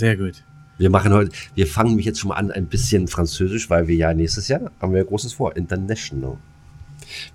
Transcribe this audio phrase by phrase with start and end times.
[0.00, 0.42] Sehr gut.
[0.78, 3.96] Wir machen heute, wir fangen mich jetzt schon mal an ein bisschen Französisch, weil wir
[3.96, 6.38] ja nächstes Jahr haben wir großes vor, International.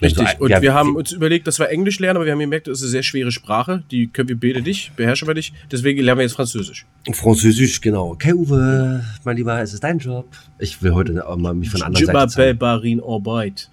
[0.01, 0.39] Richtig.
[0.39, 2.79] Und wir, wir haben uns überlegt, dass wir Englisch lernen, aber wir haben gemerkt, das
[2.79, 3.83] ist eine sehr schwere Sprache.
[3.91, 5.53] Die können wir beide nicht, beherrschen wir nicht.
[5.71, 6.87] Deswegen lernen wir jetzt Französisch.
[7.13, 8.13] Französisch, genau.
[8.13, 10.25] Okay, Uwe, mein Lieber, es ist dein Job.
[10.57, 12.57] Ich will heute auch mal mich von anderen Seite zeigen.
[12.57, 13.69] Barin Arbeit.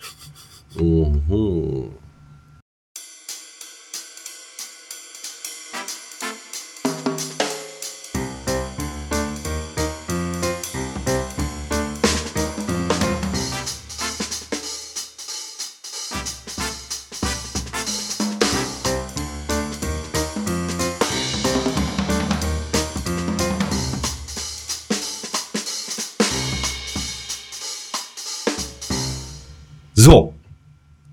[0.78, 1.92] Mhm.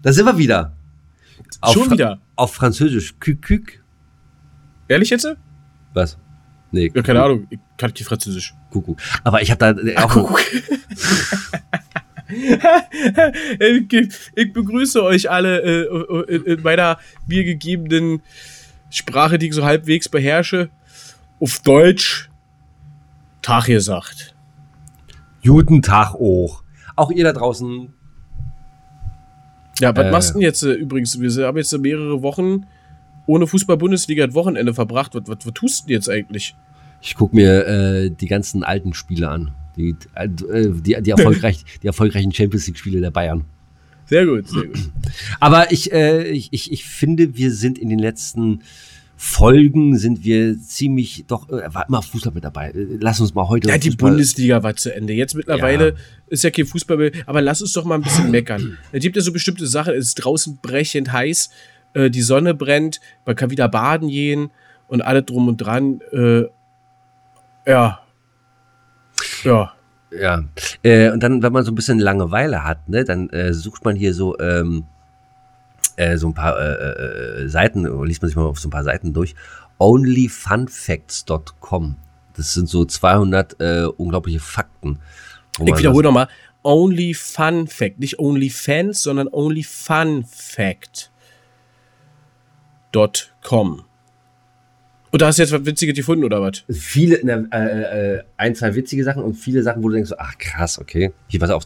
[0.09, 0.75] Da sind wir wieder.
[1.61, 2.19] Auf Schon wieder?
[2.35, 3.13] Auf Französisch.
[3.19, 3.83] Kük,
[4.87, 5.27] Ehrlich jetzt?
[5.93, 6.17] Was?
[6.71, 6.91] Nee.
[6.95, 8.55] Ja, keine Ahnung, ich kann nicht Französisch.
[8.71, 8.97] Kuckuck.
[9.23, 10.09] Aber ich habe da äh, auch.
[10.09, 10.41] Kuckuck.
[14.35, 18.23] ich, begrüße euch alle äh, in meiner mir gegebenen
[18.89, 20.71] Sprache, die ich so halbwegs beherrsche.
[21.39, 22.31] Auf Deutsch.
[23.43, 24.33] Tag gesagt.
[25.43, 26.63] Guten Tag auch.
[26.95, 27.93] Auch ihr da draußen
[29.79, 31.19] ja, was äh, machst du denn jetzt äh, übrigens?
[31.19, 32.65] Wir haben jetzt mehrere Wochen
[33.25, 35.13] ohne Fußball-Bundesliga ein Wochenende verbracht.
[35.15, 36.55] Was, was, was tust du denn jetzt eigentlich?
[37.01, 39.51] Ich gucke mir äh, die ganzen alten Spiele an.
[39.77, 43.45] Die, äh, die, die, erfolgreich, die erfolgreichen Champions League-Spiele der Bayern.
[44.05, 44.89] Sehr gut, sehr gut.
[45.39, 48.61] Aber ich, äh, ich, ich, ich finde, wir sind in den letzten
[49.21, 52.71] Folgen sind wir ziemlich doch äh, war immer Fußball mit dabei.
[52.73, 53.67] Lass uns mal heute.
[53.67, 55.11] Ja, die Fußball Bundesliga war zu Ende.
[55.11, 55.95] Jetzt mittlerweile ja.
[56.27, 58.77] ist ja kein Fußball mehr, aber lass uns doch mal ein bisschen meckern.
[58.93, 61.49] Es gibt ja so bestimmte Sachen, es ist draußen brechend heiß,
[61.95, 64.51] äh, die Sonne brennt, man kann wieder baden gehen
[64.87, 65.99] und alle drum und dran.
[66.13, 66.43] Äh,
[67.69, 67.99] ja.
[69.43, 69.73] Ja.
[70.17, 70.45] Ja.
[70.81, 73.97] Äh, und dann, wenn man so ein bisschen Langeweile hat, ne, dann äh, sucht man
[73.97, 74.85] hier so ähm,
[75.99, 78.83] äh, so ein paar äh, äh, Seiten, liest man sich mal auf so ein paar
[78.83, 79.35] Seiten durch.
[79.79, 81.95] Onlyfunfacts.com.
[82.35, 84.99] Das sind so 200 äh, unglaubliche Fakten.
[85.59, 86.29] Ich wiederhole nochmal.
[86.63, 87.99] Only Fun Fact.
[87.99, 91.09] Nicht Only Fans, sondern Only Fun Fact.com.
[95.11, 96.63] Und da hast du jetzt was Witziges gefunden, oder was?
[96.69, 100.37] Viele, ne, äh, äh, ein, zwei witzige Sachen und viele Sachen, wo du denkst, ach
[100.37, 101.11] krass, okay.
[101.27, 101.63] Hier, pass auf.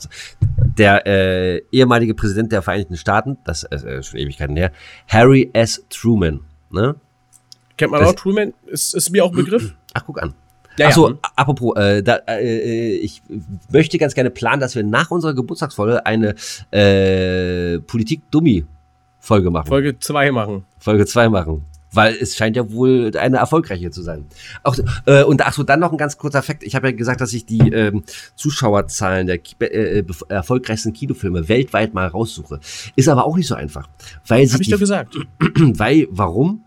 [0.77, 4.71] Der äh, ehemalige Präsident der Vereinigten Staaten, das ist äh, schon Ewigkeiten her,
[5.07, 5.83] Harry S.
[5.89, 6.39] Truman,
[6.71, 6.95] ne?
[7.75, 8.53] Kennt man das, auch Truman?
[8.67, 9.75] Ist, ist mir auch ein Begriff?
[9.93, 10.33] Ach, guck an.
[10.77, 11.17] Ja, Achso, ja.
[11.35, 13.21] apropos, äh, da, äh, ich
[13.71, 16.33] möchte ganz gerne planen, dass wir nach unserer Geburtstagsfolge eine
[16.71, 19.67] äh, Politik-Dummy-Folge machen.
[19.67, 20.65] Folge 2 machen.
[20.79, 24.25] Folge 2 machen weil es scheint ja wohl eine erfolgreiche zu sein.
[24.63, 26.63] Auch, äh, und ach so, dann noch ein ganz kurzer Fakt.
[26.63, 28.03] Ich habe ja gesagt, dass ich die ähm,
[28.35, 32.59] Zuschauerzahlen der äh, äh erfolgreichsten Kinofilme weltweit mal raussuche.
[32.95, 33.89] Ist aber auch nicht so einfach.
[34.27, 35.15] Weil Hab ich doch gesagt.
[35.39, 36.63] Weil, warum?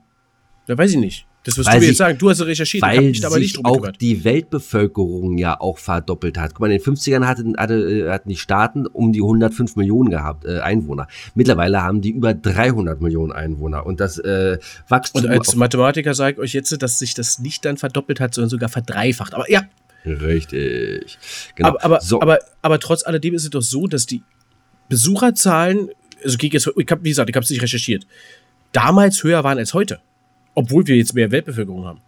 [0.66, 1.25] Ja, weiß ich nicht.
[1.46, 2.18] Das wirst weil du mir jetzt sagen.
[2.18, 2.82] Du hast recherchiert.
[2.82, 4.00] Weil ich aber sich auch gehört.
[4.00, 6.54] die Weltbevölkerung ja auch verdoppelt hat.
[6.54, 10.10] Guck mal, in den 50ern hatten, hatte, äh, hatten die Staaten um die 105 Millionen
[10.10, 11.06] gehabt, äh, Einwohner.
[11.36, 13.86] Mittlerweile haben die über 300 Millionen Einwohner.
[13.86, 14.58] Und das äh,
[14.88, 15.22] Wachstum...
[15.22, 18.50] Und als Mathematiker sage ich euch jetzt, dass sich das nicht dann verdoppelt hat, sondern
[18.50, 19.32] sogar verdreifacht.
[19.32, 19.62] Aber ja.
[20.04, 21.16] Richtig.
[21.54, 21.68] Genau.
[21.68, 22.20] Aber, aber, so.
[22.20, 24.24] aber, aber trotz alledem ist es doch so, dass die
[24.88, 25.90] Besucherzahlen,
[26.24, 28.04] also ich habe, wie gesagt, ich habe es nicht recherchiert,
[28.72, 30.00] damals höher waren als heute.
[30.56, 32.00] Obwohl wir jetzt mehr Weltbevölkerung haben.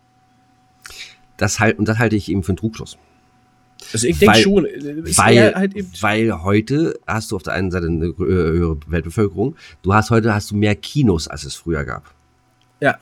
[1.37, 2.99] Das halt, und das halte ich eben für einen Trugschluss.
[3.93, 4.65] Also ich denke schon.
[4.65, 9.55] Weil, halt weil heute hast du auf der einen Seite eine höhere Weltbevölkerung.
[9.83, 12.13] Du hast heute hast du mehr Kinos, als es früher gab.
[12.81, 12.99] Ja.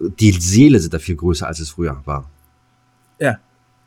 [0.00, 2.30] Die Seele sind da viel größer, als es früher war.
[3.18, 3.38] Ja.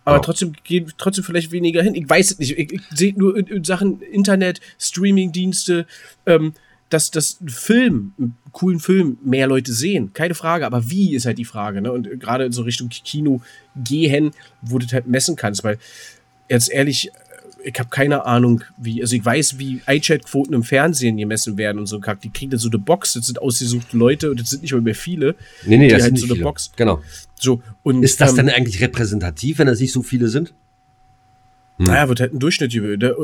[0.03, 0.21] Aber oh.
[0.21, 1.95] trotzdem gehen trotzdem vielleicht weniger hin.
[1.95, 2.57] Ich weiß es nicht.
[2.57, 5.85] Ich, ich sehe nur in, in, Sachen Internet, Streamingdienste,
[6.25, 6.53] ähm,
[6.89, 10.13] dass das Film, einen coolen Film, mehr Leute sehen.
[10.13, 11.81] Keine Frage, aber wie ist halt die Frage.
[11.81, 11.91] Ne?
[11.91, 13.41] Und gerade in so Richtung Kino
[13.75, 14.31] gehen,
[14.61, 15.63] wo du halt messen kannst.
[15.63, 15.77] Weil,
[16.49, 17.11] jetzt ehrlich,
[17.63, 21.87] ich habe keine Ahnung, wie, also ich weiß, wie iChat-Quoten im Fernsehen gemessen werden und
[21.87, 21.99] so.
[21.99, 24.81] Die kriegen dann so eine Box, das sind ausgesuchte Leute und das sind nicht mehr,
[24.81, 25.35] mehr viele.
[25.65, 26.43] Nee, nee, das halt sind so eine viele.
[26.45, 26.71] Box.
[26.77, 27.01] Genau.
[27.35, 30.53] So, und, ist das ähm, dann eigentlich repräsentativ, wenn das nicht so viele sind?
[31.77, 31.85] Hm.
[31.85, 32.73] Naja, wird halt ein Durchschnitt.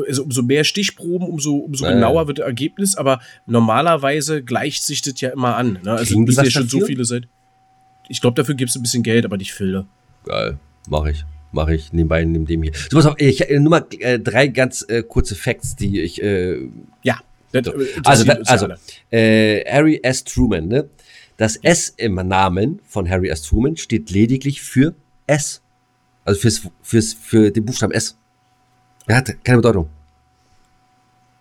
[0.08, 1.96] Also umso mehr Stichproben, umso, umso naja.
[1.96, 5.78] genauer wird das Ergebnis, aber normalerweise gleicht sich das ja immer an.
[5.82, 5.92] Ne?
[5.92, 6.80] Also müssen ja schon dafür?
[6.80, 7.26] so viele sein.
[8.08, 9.86] Ich glaube, dafür gibt es ein bisschen Geld, aber nicht Filter.
[10.24, 10.58] Geil,
[10.88, 11.24] mache ich.
[11.52, 12.72] Mache ich nebenbei neben dem hier.
[12.90, 16.20] So, pass auf, ich äh, nur mal äh, drei ganz äh, kurze Facts, die ich.
[16.20, 16.68] Äh,
[17.02, 17.20] ja.
[17.52, 17.72] Das, so.
[18.04, 18.68] Also, da, also
[19.10, 20.24] äh, Harry S.
[20.24, 20.88] Truman, ne?
[21.36, 23.42] Das S im Namen von Harry S.
[23.42, 24.94] Truman steht lediglich für
[25.28, 25.62] S.
[26.24, 28.16] Also fürs, fürs, für den Buchstaben S.
[29.06, 29.88] Er hat keine Bedeutung.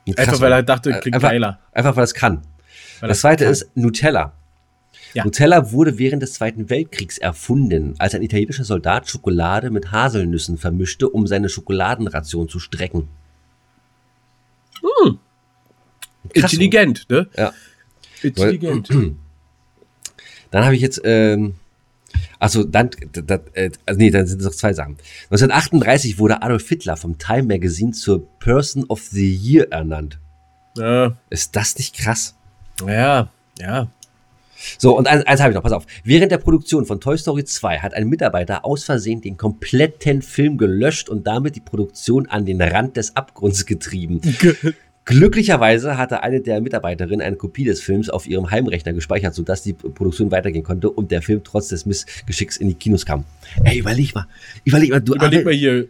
[0.05, 1.59] Krass, einfach weil er dachte, klingt einfach, geiler.
[1.71, 2.41] Einfach weil es kann.
[2.99, 3.53] Weil das zweite kann.
[3.53, 4.33] ist Nutella.
[5.13, 5.23] Ja.
[5.23, 11.07] Nutella wurde während des Zweiten Weltkriegs erfunden, als ein italienischer Soldat Schokolade mit Haselnüssen vermischte,
[11.07, 13.07] um seine Schokoladenration zu strecken.
[14.81, 15.19] Hm.
[16.33, 17.27] Intelligent, ne?
[17.37, 17.53] Ja.
[18.23, 18.89] Intelligent.
[20.51, 21.55] Dann habe ich jetzt, ähm,
[22.39, 24.97] also dann, das, äh, also nee, dann sind es noch zwei Sachen.
[25.31, 30.19] 1938 wurde Adolf Hitler vom Time Magazine zur Person of the Year ernannt.
[30.77, 31.15] Ja.
[31.29, 32.35] Ist das nicht krass?
[32.85, 33.29] Ja,
[33.59, 33.87] ja.
[34.77, 35.85] So, und eins, eins habe ich noch, pass auf.
[36.03, 40.57] Während der Produktion von Toy Story 2 hat ein Mitarbeiter aus Versehen den kompletten Film
[40.57, 44.21] gelöscht und damit die Produktion an den Rand des Abgrunds getrieben.
[45.05, 49.73] Glücklicherweise hatte eine der Mitarbeiterinnen eine Kopie des Films auf ihrem Heimrechner gespeichert, sodass die
[49.73, 53.25] Produktion weitergehen konnte und der Film trotz des Missgeschicks in die Kinos kam.
[53.63, 54.27] Ey, überleg mal.
[54.63, 55.87] Überleg mal, du Überleg mal hier.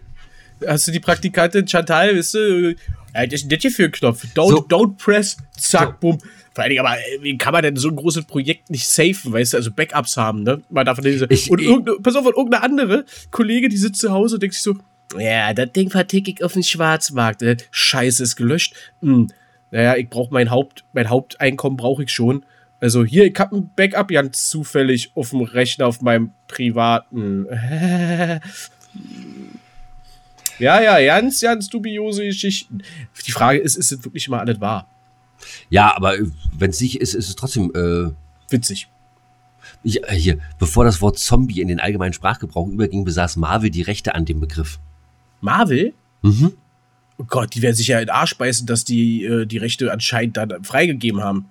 [0.65, 2.75] Hast du die Praktikantin Chantal, weißt du?
[3.13, 4.25] Äh, das ist nicht hier für ein Knopf.
[4.35, 4.57] Don't, so.
[4.57, 5.95] don't press, zack, so.
[5.99, 6.17] bumm.
[6.53, 9.53] Vor allem, aber äh, wie kann man denn so ein großes Projekt nicht safen, weißt
[9.53, 10.61] du, also Backups haben, ne?
[10.69, 11.27] Mal davon diese.
[11.29, 11.69] Ich, und ich,
[12.01, 14.75] pass auf, und irgendeine andere Kollege, die sitzt zu Hause und denkt sich so,
[15.17, 17.41] ja, das Ding verticke ich auf den Schwarzmarkt.
[17.41, 17.57] Ne?
[17.71, 18.75] Scheiße, ist gelöscht.
[19.01, 19.29] Hm.
[19.71, 22.45] Naja, ich brauche mein Haupt, mein Haupteinkommen brauche ich schon.
[22.79, 27.45] Also hier, ich habe ein Backup ganz zufällig auf dem Rechner, auf meinem privaten.
[30.59, 32.83] ja, ja, ganz, ganz dubiose Geschichten.
[33.25, 34.87] Die Frage ist, ist es wirklich mal alles wahr?
[35.69, 36.17] Ja, aber
[36.57, 38.11] wenn es nicht ist, ist es trotzdem äh,
[38.51, 38.89] witzig.
[39.81, 43.81] Ich, äh, hier, bevor das Wort Zombie in den allgemeinen Sprachgebrauch überging, besaß Marvel die
[43.81, 44.79] Rechte an dem Begriff.
[45.43, 45.93] Marvel?
[46.21, 46.53] Mhm.
[47.19, 49.91] Oh Gott, die werden sich ja in den Arsch beißen, dass die äh, die Rechte
[49.91, 51.45] anscheinend dann freigegeben haben.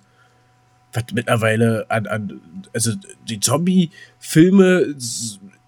[0.91, 2.41] Was mittlerweile an, an
[2.73, 2.91] also
[3.27, 4.95] die Zombie-Filme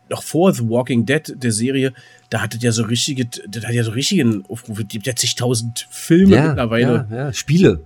[0.09, 1.93] noch vor The Walking Dead, der Serie,
[2.29, 5.87] da hattet ja so richtige, das hat ja so richtigen Aufrufe, die gibt ja zigtausend
[5.89, 7.07] Filme ja, mittlerweile.
[7.09, 7.83] Ja, ja, Spiele.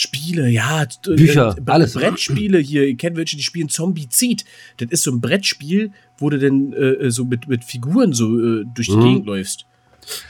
[0.00, 1.94] Spiele, ja, Bücher, äh, alles.
[1.94, 4.44] Brettspiele hier, ihr kennt welche, die spielen Zombie Zieht.
[4.78, 8.64] Das ist so ein Brettspiel, wo du denn äh, so mit, mit Figuren so äh,
[8.74, 9.02] durch die mhm.
[9.02, 9.66] Gegend läufst.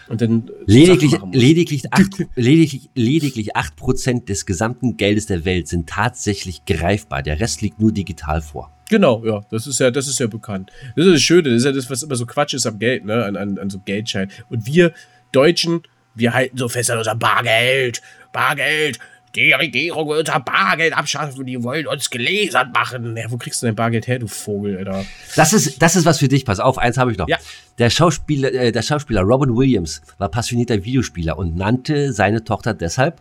[0.09, 6.65] Und dann lediglich, lediglich, acht, lediglich, lediglich 8% des gesamten Geldes der Welt sind tatsächlich
[6.65, 7.23] greifbar.
[7.23, 8.73] Der Rest liegt nur digital vor.
[8.89, 10.71] Genau, ja, das ist ja, das ist ja bekannt.
[10.97, 13.05] Das ist das Schöne, das ist ja das, was immer so Quatsch ist am Geld,
[13.05, 14.31] ne, an, an, an so Geldschein.
[14.49, 14.93] Und wir
[15.33, 15.83] Deutschen,
[16.15, 18.01] wir halten so fest an unser Bargeld,
[18.33, 18.99] Bargeld,
[19.35, 23.17] die Regierung will unser Bargeld abschaffen, die wollen uns gelesert machen.
[23.17, 25.05] Ja, wo kriegst du dein Bargeld her, du Vogel, Alter?
[25.37, 26.45] Das ist, das ist was für dich.
[26.45, 27.29] Pass auf, eins habe ich noch.
[27.29, 27.39] Ja.
[27.79, 33.21] Der, Schauspieler, äh, der Schauspieler Robin Williams war passionierter Videospieler und nannte seine Tochter deshalb.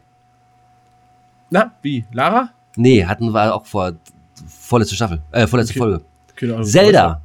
[1.50, 2.06] Na, wie?
[2.12, 2.52] Lara?
[2.76, 3.94] Nee, hatten wir auch vor
[4.48, 5.80] vorletzte Staffel, äh, vorletzte okay.
[5.80, 6.02] Folge.
[6.36, 7.22] Genau, Zelda.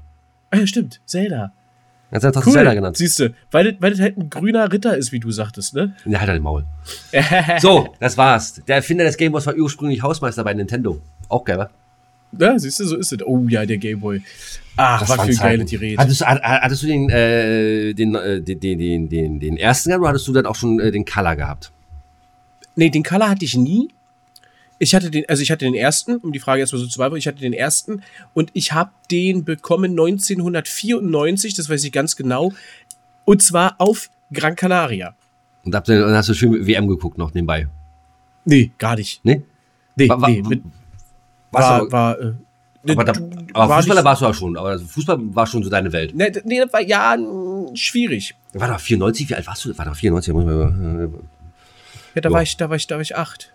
[0.51, 1.53] Ah, ja, stimmt, Zelda.
[2.13, 2.53] Hat er cool.
[2.53, 2.97] Zelda genannt.
[2.97, 5.95] Siehst du, weil, weil das halt ein grüner Ritter ist, wie du sagtest, ne?
[6.05, 6.65] Der hat halt den Maul.
[7.61, 8.61] so, das war's.
[8.69, 11.01] Der Erfinder des Gameboys war ursprünglich Hausmeister bei Nintendo.
[11.29, 11.71] Auch geil, wa?
[12.39, 13.27] Ja, siehst du, so ist es.
[13.27, 14.23] Oh ja, der Gameboy.
[14.77, 16.03] Ach, das was für geile die Rede.
[16.03, 20.29] Hattest, hattest du den, äh, den, äh, den, den, den, den ersten gehabt oder hattest
[20.29, 21.73] du dann auch schon äh, den Color gehabt?
[22.75, 23.89] Nee, den Color hatte ich nie.
[24.83, 27.21] Ich hatte den, also ich hatte den ersten, um die Frage erstmal so zu beantworten,
[27.21, 28.03] ich hatte den ersten
[28.35, 32.53] und ich habe den bekommen 1994, das weiß ich ganz genau,
[33.25, 35.15] und zwar auf Gran Canaria.
[35.65, 37.69] Und hast du schön WM geguckt noch nebenbei?
[38.45, 39.25] Nee, gar nicht.
[39.25, 39.43] Nee?
[39.95, 40.43] Nee, war, nee.
[40.43, 40.65] Mit,
[41.53, 42.33] war, war, äh,
[42.91, 43.13] aber, da,
[43.53, 46.13] aber war Fußballer warst du auch schon, aber Fußball war schon so deine Welt.
[46.13, 47.17] Nee, nee das war ja
[47.75, 48.35] schwierig.
[48.53, 49.79] War doch 94, wie alt warst du?
[49.79, 51.09] War doch 94, muss man, äh,
[52.17, 53.52] Ja, da war ich, da war ich, da war ich acht.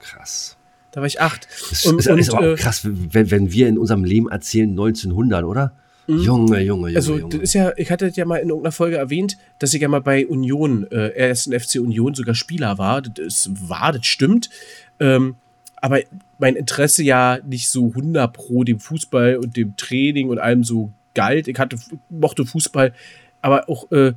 [0.00, 0.56] Krass.
[0.90, 1.46] Da war ich acht.
[1.70, 4.28] Das und, ist, und, ist aber auch äh, krass, wenn, wenn wir in unserem Leben
[4.28, 5.72] erzählen 1900, oder?
[6.06, 6.18] Mhm.
[6.18, 6.96] Junge, Junge, Junge.
[6.96, 9.88] Also, das ist ja, ich hatte ja mal in irgendeiner Folge erwähnt, dass ich ja
[9.88, 13.02] mal bei Union, äh, ersten FC Union sogar Spieler war.
[13.02, 14.50] Das war, das stimmt.
[14.98, 15.36] Ähm,
[15.76, 16.00] aber
[16.38, 20.92] mein Interesse ja nicht so 100 pro dem Fußball und dem Training und allem so
[21.14, 21.48] galt.
[21.48, 21.76] Ich hatte,
[22.08, 22.92] mochte Fußball,
[23.40, 24.12] aber auch äh,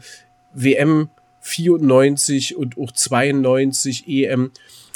[0.54, 1.10] WM
[1.42, 4.52] 94 und auch 92 EM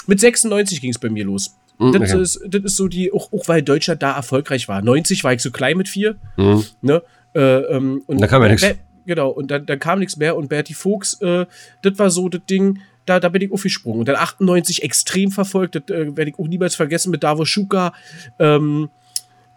[0.07, 1.57] mit 96 ging es bei mir los.
[1.79, 2.21] Mhm, das, okay.
[2.21, 4.81] ist, das ist so die, auch, auch weil Deutschland da erfolgreich war.
[4.81, 6.15] 90 war ich so klein mit vier.
[6.37, 6.63] Mhm.
[6.81, 7.03] Ne?
[7.35, 8.65] Äh, ähm, und da kam ja nichts.
[9.05, 11.45] Genau, und dann, dann kam nichts mehr und Bertie Fuchs, äh,
[11.81, 14.01] das war so das Ding, da, da bin ich aufgesprungen.
[14.01, 17.93] Und dann 98 extrem verfolgt, das äh, werde ich auch niemals vergessen mit Davos Schuka.
[18.37, 18.89] Ähm,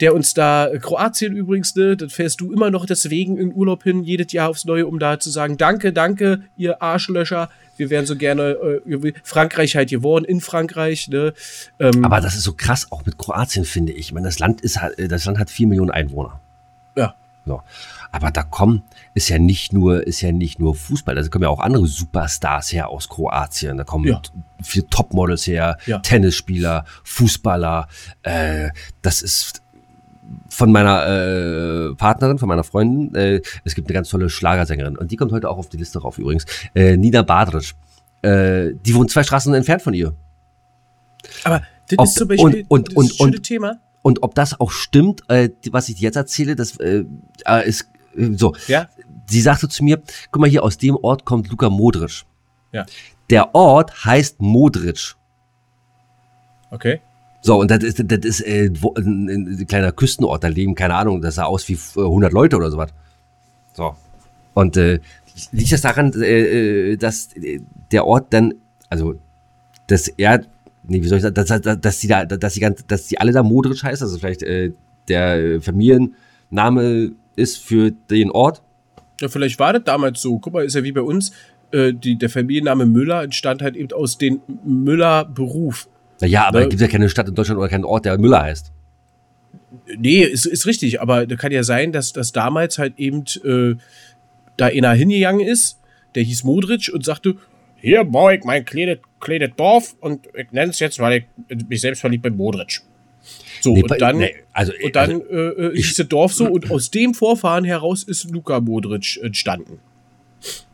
[0.01, 3.83] der uns da, äh, Kroatien übrigens, ne, das fährst du immer noch deswegen in Urlaub
[3.83, 8.07] hin, jedes Jahr aufs Neue, um da zu sagen, danke, danke, ihr Arschlöcher, wir wären
[8.07, 11.33] so gerne äh, Frankreich halt geworden, in Frankreich, ne.
[11.79, 13.99] Ähm, Aber das ist so krass, auch mit Kroatien, finde ich.
[14.09, 16.41] Ich meine, das Land ist halt, das Land hat vier Millionen Einwohner.
[16.97, 17.15] Ja.
[17.47, 17.63] So.
[18.13, 18.83] Aber da kommen,
[19.15, 22.73] ist ja nicht nur, ist ja nicht nur Fußball, da kommen ja auch andere Superstars
[22.73, 23.79] her aus Kroatien.
[23.79, 24.21] Da kommen Ja.
[24.63, 26.01] viele Topmodels her, Ja.
[26.01, 27.89] Tennisspieler, Fußballer.
[28.23, 28.71] Äh,
[29.03, 29.63] das ist
[30.49, 31.07] von meiner
[31.91, 33.15] äh, Partnerin, von meiner Freundin.
[33.15, 36.01] Äh, es gibt eine ganz tolle Schlagersängerin und die kommt heute auch auf die Liste
[36.01, 36.47] rauf übrigens.
[36.75, 37.75] Äh, Nina Badric.
[38.23, 40.15] Äh, die wohnt zwei Straßen entfernt von ihr.
[41.45, 43.79] Aber das Ob- ist zum Beispiel und- und- das und- und- Thema.
[44.03, 47.05] Und ob das auch stimmt, äh, was ich jetzt erzähle, das äh,
[47.67, 47.91] ist
[48.37, 48.55] so.
[48.67, 48.89] Ja,
[49.27, 50.01] Sie sagte zu mir,
[50.33, 52.23] guck mal hier, aus dem Ort kommt Luka Modric.
[52.73, 52.85] ja,
[53.29, 55.15] Der Ort heißt Modric.
[56.71, 57.01] okay.
[57.43, 60.95] So, und das ist, das ist äh, wo, ein, ein kleiner Küstenort, da leben, keine
[60.95, 62.91] Ahnung, das sah aus wie äh, 100 Leute oder sowas.
[63.73, 63.95] So.
[64.55, 65.01] Und äh,
[65.53, 67.61] liegt das daran, äh, äh, dass äh,
[67.93, 68.55] der Ort dann,
[68.91, 69.15] also,
[69.87, 70.45] dass er,
[70.83, 73.19] nee, wie soll ich sagen, dass, dass, dass die da, dass die, ganz, dass die
[73.19, 74.73] alle da Modric heißt, also vielleicht äh,
[75.09, 78.63] der äh, Familienname ist für den Ort.
[79.21, 80.39] Ja, vielleicht war das damals so.
[80.39, 81.33] Guck mal, ist ja wie bei uns.
[81.73, 85.89] Äh, die, der Familienname Müller entstand halt eben aus dem Müller-Beruf.
[86.21, 86.65] Naja, aber Ne?
[86.65, 88.73] es gibt ja keine Stadt in Deutschland oder keinen Ort, der Müller heißt.
[89.97, 93.77] Nee, ist, ist richtig, aber da kann ja sein, dass das damals halt eben äh,
[94.57, 95.79] da einer hingegangen ist,
[96.15, 97.37] der hieß Modric und sagte,
[97.81, 101.81] hier baue ich mein kleines, kleines Dorf und ich nenne es jetzt, weil ich mich
[101.81, 102.81] selbst verliebt bin, Modric.
[103.61, 106.47] So, Nee, und dann, nee, also, und dann also, äh, äh, hieß das Dorf so
[106.51, 109.79] und aus dem Vorfahren heraus ist Luka Modric entstanden.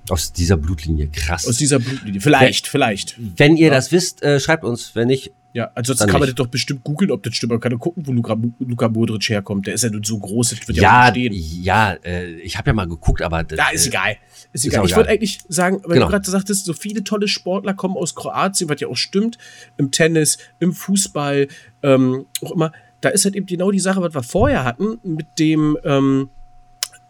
[0.08, 1.46] Aus dieser Blutlinie, krass.
[1.46, 2.20] Aus dieser Blutlinie.
[2.20, 3.16] Vielleicht, vielleicht.
[3.18, 4.94] Wenn ihr das wisst, äh, schreibt uns.
[4.94, 6.38] Wenn nicht, Ja, ansonsten Dann kann man nicht.
[6.38, 7.50] das doch bestimmt googeln, ob das stimmt.
[7.52, 9.66] Man kann doch gucken, wo Luka, Luka Modric herkommt.
[9.66, 11.32] Der ist ja nun so groß, das wird ja, ja, stehen.
[11.32, 14.16] ja, äh, ich habe ja mal geguckt, aber das, Ja, ist äh, egal.
[14.52, 14.84] Ist ist egal.
[14.84, 16.06] ich wollte eigentlich sagen, weil Genau.
[16.06, 19.38] du gerade sagtest, so viele tolle Sportler kommen aus Kroatien, was ja auch stimmt,
[19.78, 21.48] im Tennis, im Fußball,
[21.82, 22.72] ähm, auch immer.
[23.00, 26.28] Da ist halt eben genau die Sache, was wir vorher hatten, mit dem ähm,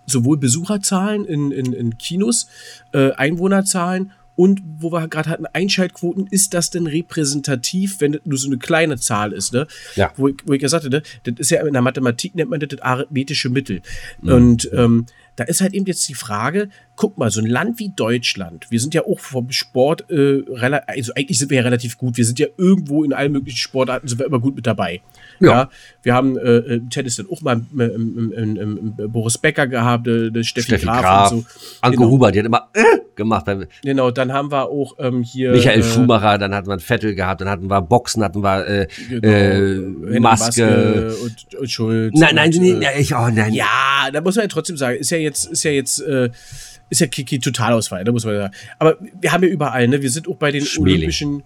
[0.06, 2.48] sowohl Besucherzahlen in, in, in Kinos,
[2.92, 8.38] äh, Einwohnerzahlen und wo wir gerade hatten, Einschaltquoten, ist das denn repräsentativ, wenn das nur
[8.38, 9.66] so eine kleine Zahl ist, ne?
[9.96, 10.12] Ja.
[10.16, 12.60] Wo, ich, wo ich ja sagte, ne, das ist ja in der Mathematik nennt man
[12.60, 13.80] das, das arithmetische Mittel.
[14.20, 14.32] Mhm.
[14.32, 15.06] Und ähm,
[15.36, 18.80] da ist halt eben jetzt die Frage, guck mal, so ein Land wie Deutschland, wir
[18.80, 20.42] sind ja auch vom Sport, äh,
[20.86, 24.08] also eigentlich sind wir ja relativ gut, wir sind ja irgendwo in allen möglichen Sportarten,
[24.08, 25.02] sind wir immer gut mit dabei.
[25.38, 25.68] Ja.
[26.02, 30.08] wir haben äh, im Tennis dann auch mal im, im, im, im, Boris Becker gehabt,
[30.08, 31.46] äh, Steffi, Steffi Graf, Graf, und so.
[31.82, 32.10] Anke Genau.
[32.10, 32.82] Huber, die hat immer äh,
[33.14, 33.46] gemacht.
[33.82, 37.14] Genau, dann haben wir auch ähm, hier Michael äh, Schumacher, dann hatten wir einen Vettel
[37.14, 41.14] gehabt, dann hatten wir Boxen, hatten wir äh, genau, äh, Henning Maske.
[41.22, 42.12] und, und Schulz.
[42.16, 43.52] Nein, nein, und, nee, äh, nee, ich, oh nein.
[43.52, 46.30] Ja, da muss man ja trotzdem sagen, ist ja jetzt, ist ja jetzt, äh,
[46.88, 48.54] ist ja Kiki Totalausfall, da muss man sagen.
[48.78, 50.00] Aber wir haben ja überall, ne?
[50.00, 50.96] Wir sind auch bei den Schmeling.
[50.96, 51.42] Olympischen.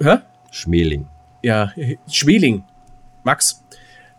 [0.00, 0.18] Hä?
[0.50, 1.06] Schmeling.
[1.42, 1.72] Ja,
[2.10, 2.64] Schmeling.
[3.24, 3.62] Max.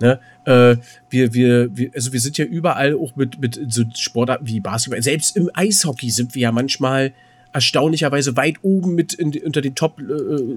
[0.01, 0.19] Ne?
[0.45, 0.77] Äh,
[1.09, 5.01] wir, wir, wir, also wir sind ja überall auch mit, mit so Sportarten wie Basketball.
[5.01, 7.13] Selbst im Eishockey sind wir ja manchmal
[7.51, 10.03] erstaunlicherweise weit oben mit in, unter den top äh,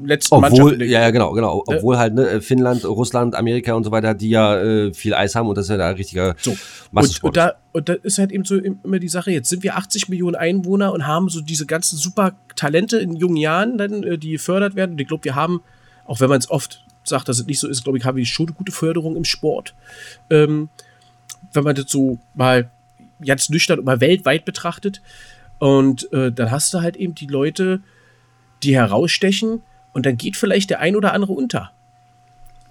[0.04, 0.80] letzten Obwohl, Mannschaften.
[0.80, 1.64] ja, ja, genau, genau.
[1.66, 5.48] Obwohl halt, ne, Finnland, Russland, Amerika und so weiter, die ja äh, viel Eis haben
[5.48, 6.56] und das ist ja da ein richtiger So.
[6.92, 9.76] Und, und, da, und da ist halt eben so immer die Sache, jetzt sind wir
[9.76, 14.18] 80 Millionen Einwohner und haben so diese ganzen super Talente in jungen Jahren, dann, äh,
[14.18, 14.92] die gefördert werden.
[14.92, 15.62] Und ich glaube, wir haben,
[16.04, 18.26] auch wenn man es oft sagt, dass es nicht so ist, glaube ich, haben wir
[18.26, 19.74] schon eine gute Förderung im Sport.
[20.28, 20.68] Ähm,
[21.52, 22.70] wenn man das so mal
[23.24, 25.00] ganz nüchtern und mal weltweit betrachtet.
[25.62, 27.82] Und äh, dann hast du halt eben die Leute,
[28.64, 31.70] die herausstechen und dann geht vielleicht der ein oder andere unter.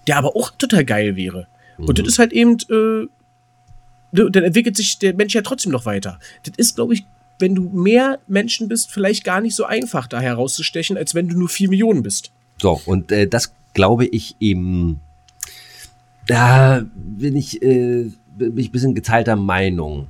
[0.08, 1.48] Der aber auch total geil wäre.
[1.78, 3.08] Und das ist halt eben, äh,
[4.12, 6.20] dann entwickelt sich der Mensch ja trotzdem noch weiter.
[6.44, 7.06] Das ist, glaube ich,
[7.40, 11.40] wenn du mehr Menschen bist, vielleicht gar nicht so einfach, da herauszustechen, als wenn du
[11.40, 12.34] nur vier Millionen bist.
[12.58, 15.00] So, und äh, das glaube ich eben,
[16.28, 20.10] da bin ich, äh, bin ich ein bisschen geteilter Meinung,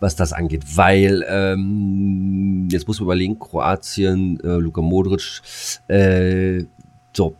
[0.00, 5.42] was das angeht, weil ähm, jetzt muss man überlegen, Kroatien, äh, Luka Modric,
[5.88, 6.64] äh,
[7.12, 7.36] so,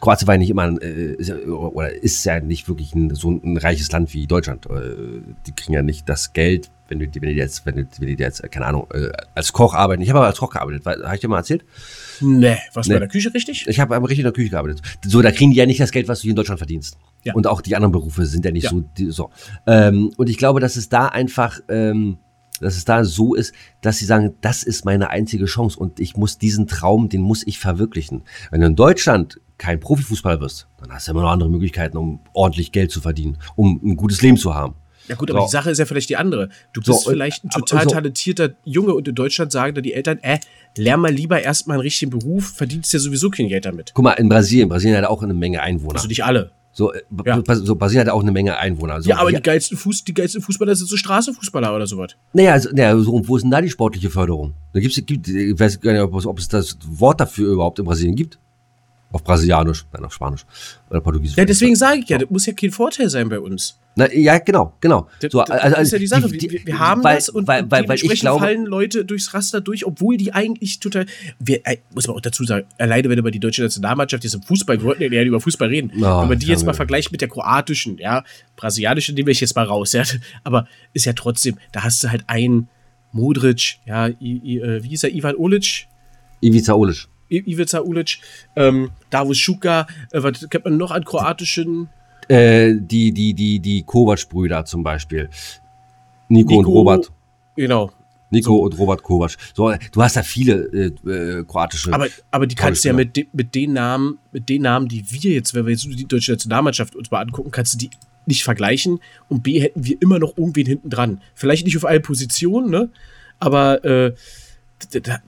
[0.00, 3.14] Kroatien war ja nicht immer, ein, äh, ist ja, oder ist ja nicht wirklich ein,
[3.14, 4.66] so ein reiches Land wie Deutschland.
[4.66, 8.08] Äh, die kriegen ja nicht das Geld, wenn du, wenn die jetzt, wenn du, wenn
[8.08, 10.02] die jetzt, äh, keine Ahnung, äh, als Koch arbeiten.
[10.02, 11.64] Ich habe aber als Koch gearbeitet, habe ich dir mal erzählt?
[12.20, 12.94] Nee, was Nee.
[12.94, 13.66] bei der Küche richtig?
[13.66, 14.82] Ich habe aber richtig in der Küche gearbeitet.
[15.04, 16.96] So, da kriegen die ja nicht das Geld, was du hier in Deutschland verdienst.
[17.24, 17.34] Ja.
[17.34, 18.70] Und auch die anderen Berufe sind ja nicht Ja.
[18.70, 18.84] so.
[18.98, 19.30] Die, so.
[19.66, 22.18] Ähm, und ich glaube, dass es da einfach, ähm,
[22.60, 26.16] dass es da so ist, dass sie sagen, das ist meine einzige Chance und ich
[26.16, 28.22] muss diesen Traum, den muss ich verwirklichen.
[28.50, 32.20] Wenn du in Deutschland kein Profifußballer wirst, dann hast du immer noch andere Möglichkeiten, um
[32.32, 34.74] ordentlich Geld zu verdienen, um ein gutes Leben zu haben.
[35.08, 35.46] Ja gut, aber So.
[35.46, 36.48] die Sache ist ja vielleicht die andere.
[36.72, 37.90] Du So, bist und- vielleicht ein total so.
[37.90, 40.38] talentierter Junge und in Deutschland sagen dann die Eltern, äh,
[40.76, 43.92] lern mal lieber erstmal einen richtigen Beruf, verdienst ja sowieso kein Geld damit.
[43.94, 45.96] Guck mal, in Brasilien, Brasilien hat auch eine Menge Einwohner.
[45.96, 46.50] Also nicht alle.
[46.72, 47.40] So, äh, Ja.
[47.54, 49.00] So Brasilien hat auch eine Menge Einwohner.
[49.00, 52.16] So, ja, aber die geilsten, Fuß, die geilsten Fußballer sind so Straßenfußballer oder sowas.
[52.32, 54.54] Naja, also, naja so, und wo ist denn da die sportliche Förderung?
[54.72, 58.16] Da gibt's, gibt, ich weiß gar nicht, ob es das Wort dafür überhaupt in Brasilien
[58.16, 58.38] gibt.
[59.14, 60.44] Auf Brasilianisch, nein, auf Spanisch
[60.90, 61.36] oder Portugiesisch.
[61.36, 63.78] Ja, deswegen sage ich ja, das muss ja kein Vorteil sein bei uns.
[63.94, 65.06] Na, ja, genau, genau.
[65.20, 66.26] Das, So, also, das ist ja die Sache.
[66.28, 69.32] die- wir, wir haben weil, das und, weil, weil, weil ich glaube, fallen Leute durchs
[69.32, 71.06] Raster durch, obwohl die eigentlich total.
[71.38, 71.60] Wir,
[71.94, 74.78] muss man auch dazu sagen, alleine wenn du bei die deutsche Nationalmannschaft jetzt im Fußball,
[74.80, 77.28] wir wollten ja über Fußball reden, Ja, wenn man die jetzt mal vergleicht mit der
[77.28, 78.24] kroatischen, ja,
[78.56, 80.02] brasilianischen, nehme ich jetzt mal raus, ja,
[80.42, 82.66] aber ist ja trotzdem, da hast du halt einen
[83.12, 85.86] Modric, ja, I, I, äh, wie hieß er, Ivan Olic,
[86.40, 87.06] Ivica Olic.
[87.42, 88.18] Ivica Ulic,
[88.56, 91.88] ähm, Davos Schuka, äh, was kennt man noch an kroatischen?
[92.28, 95.28] Äh, die, die, die, die Kovac-Brüder zum Beispiel.
[96.28, 97.12] Nico, und Robert.
[97.56, 97.92] Genau.
[98.30, 99.36] Nico und Robert Kovac.
[99.54, 101.92] So, du hast da viele äh, äh, kroatische.
[101.92, 105.04] Aber, aber die kannst du ja mit, de, mit den Namen, mit den Namen, die
[105.10, 107.90] wir jetzt, wenn wir jetzt die deutsche Nationalmannschaft uns mal angucken, kannst du die
[108.26, 109.00] nicht vergleichen.
[109.28, 111.20] Und B hätten wir immer noch irgendwen hinten dran.
[111.34, 112.90] Vielleicht nicht auf allen Positionen, ne?
[113.38, 114.14] Aber äh,
[114.92, 115.18] d- d-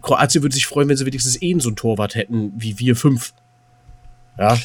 [0.00, 3.32] Kroatien würde sich freuen, wenn sie wenigstens eh so einen Torwart hätten, wie wir fünf.
[4.38, 4.58] Ja.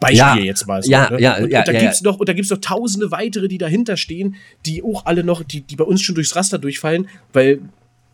[0.00, 0.90] Beispiel Ja, jetzt mal so.
[0.90, 1.20] ja, ne?
[1.20, 3.58] ja, und, ja, und da ja, gibt's noch, und da gibt's noch tausende weitere, die
[3.58, 7.60] dahinter stehen, die auch alle noch, die, die bei uns schon durchs Raster durchfallen, weil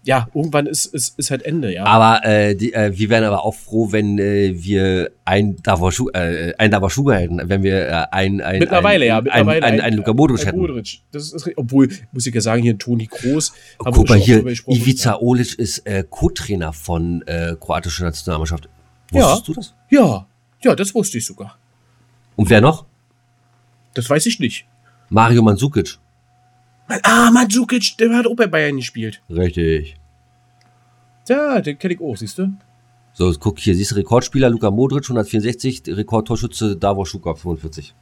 [0.04, 1.84] ja, irgendwann ist, ist, ist halt Ende, ja.
[1.84, 6.10] aber äh, die, äh, wir wären aber auch froh, wenn äh, wir ein Davos Schu-
[6.12, 9.64] äh, ein hätten, wenn wir äh, ein, ein mittlerweile, ein, ja, mittlerweile.
[9.64, 10.58] ein, ein, ein Luka Modric ein hätten.
[10.58, 11.00] Modric.
[11.10, 13.52] Das ist, obwohl, muss ich ja sagen, hier ein Toni Kroos.
[13.78, 14.46] haben wir Guck mal hier.
[14.46, 18.68] Ivica Olic ist äh, Co-Trainer von äh, kroatischer Nationalmannschaft.
[19.10, 19.22] Ja.
[19.30, 19.74] Wusstest du das?
[19.90, 20.26] Ja,
[20.62, 21.56] ja, das wusste ich sogar.
[22.36, 22.84] Und wer noch?
[23.94, 24.66] Das weiß ich nicht.
[25.08, 25.98] Mario Mandzukic.
[26.88, 29.22] Ah, Mandzukic, der hat auch bei Bayern gespielt.
[29.30, 29.96] Richtig.
[31.28, 32.52] Ja, den kenne ich auch, siehst du?
[33.14, 37.94] So, guck hier, siehst du Rekordspieler Luka Modric 164, Rekordtorschütze Davos Schuka 45.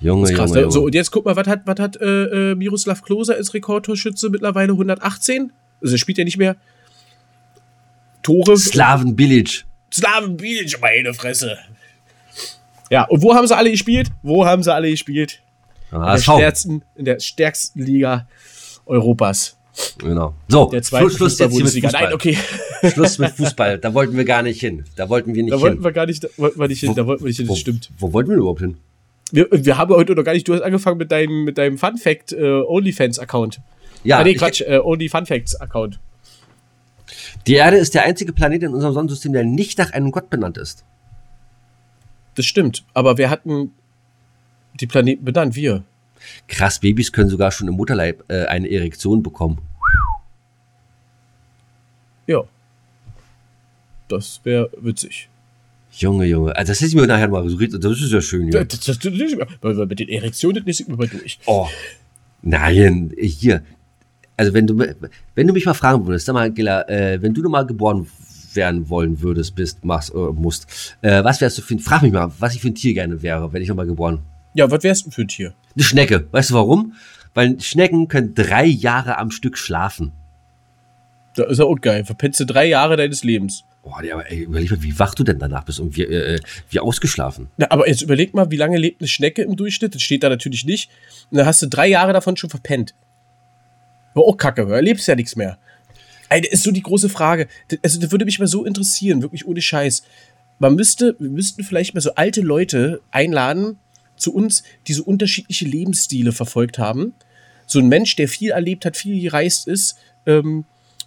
[0.00, 0.50] Junge, Das ist krass.
[0.50, 0.62] Junge, ne?
[0.62, 0.72] Junge.
[0.72, 4.30] So, und jetzt guck mal, was hat, was hat äh, äh, Miroslav Klose als Rekordtorschütze
[4.30, 5.52] mittlerweile 118?
[5.80, 6.56] Also er spielt ja nicht mehr.
[8.22, 8.56] Tore.
[8.56, 9.64] Slaven Bilic.
[9.92, 11.58] Slaven Bilic, meine Fresse.
[12.90, 14.08] Ja, und wo haben sie alle gespielt?
[14.22, 15.42] Wo haben sie alle gespielt?
[15.92, 18.28] In der, stärksten, in der stärksten Liga
[18.86, 19.56] Europas.
[19.98, 20.34] Genau.
[20.48, 21.72] So, Der Schluss, Schluss jetzt hier mit.
[21.72, 21.92] Fußball.
[21.92, 22.36] Nein, okay.
[22.92, 23.78] Schluss mit Fußball.
[23.78, 24.84] Da wollten wir gar nicht hin.
[24.96, 25.84] Da wollten wir nicht Da wollten hin.
[25.84, 26.94] wir gar nicht, da wollten wir nicht hin.
[26.94, 27.48] Da wollten wir nicht hin.
[27.48, 27.90] wo, Das stimmt.
[27.98, 28.76] Wo wollten wir überhaupt hin?
[29.30, 31.96] Wir, wir haben heute noch gar nicht, du hast angefangen mit deinem, mit deinem Fun
[31.96, 33.60] Fact äh, OnlyFans Account.
[34.04, 36.00] Ja, ah, nee, Quatsch, äh, Only Fun Facts Account.
[37.46, 40.58] Die Erde ist der einzige Planet in unserem Sonnensystem, der nicht nach einem Gott benannt
[40.58, 40.84] ist.
[42.34, 42.84] Das stimmt.
[42.94, 43.72] Aber wir hatten
[44.80, 45.84] die Planeten benannt, wir.
[46.46, 49.58] Krass, Babys können sogar schon im Mutterleib äh, eine Erektion bekommen.
[52.26, 52.44] Ja.
[54.08, 55.28] Das wäre witzig.
[55.92, 56.54] Junge, Junge.
[56.56, 57.48] Also das lesen wir nachher mal.
[57.48, 58.52] so Das ist ja schön.
[58.52, 58.64] Ja.
[58.64, 59.12] Das, das, das,
[59.60, 61.38] weil mit den Erektionen wir mal durch.
[61.46, 61.66] Oh.
[62.42, 63.62] Nein, hier.
[64.36, 64.78] Also wenn du,
[65.34, 68.06] wenn du mich mal fragen würdest, sag mal, Gilla, äh, wenn du noch mal geboren
[68.54, 72.12] werden wollen würdest, bist, machst, äh, musst, äh, was wärst du für ein, frag mich
[72.12, 74.20] mal, was ich für ein Tier gerne wäre, wenn ich noch mal geboren.
[74.58, 75.54] Ja, was wärst du für ein Tier?
[75.76, 76.26] Eine Schnecke.
[76.32, 76.94] Weißt du warum?
[77.32, 80.10] Weil Schnecken können drei Jahre am Stück schlafen.
[81.36, 82.04] Da ist ja auch geil.
[82.04, 83.62] Verpennst du drei Jahre deines Lebens.
[83.84, 86.40] Boah, aber ey, überleg mal, wie wach du denn danach bist und wie, äh,
[86.70, 87.50] wie ausgeschlafen.
[87.56, 89.94] Na, aber jetzt überleg mal, wie lange lebt eine Schnecke im Durchschnitt?
[89.94, 90.90] Das steht da natürlich nicht.
[91.30, 92.96] Und dann hast du drei Jahre davon schon verpennt.
[94.14, 95.56] War auch kacke, du erlebst ja nichts mehr.
[96.30, 97.46] Ey, das ist so die große Frage.
[97.68, 100.02] Das, also, das würde mich mal so interessieren, wirklich ohne Scheiß.
[100.58, 103.78] Man müsste, wir müssten vielleicht mal so alte Leute einladen
[104.18, 107.14] zu uns, die so unterschiedliche Lebensstile verfolgt haben.
[107.66, 110.64] So ein Mensch, der viel erlebt hat, viel gereist ist, ähm,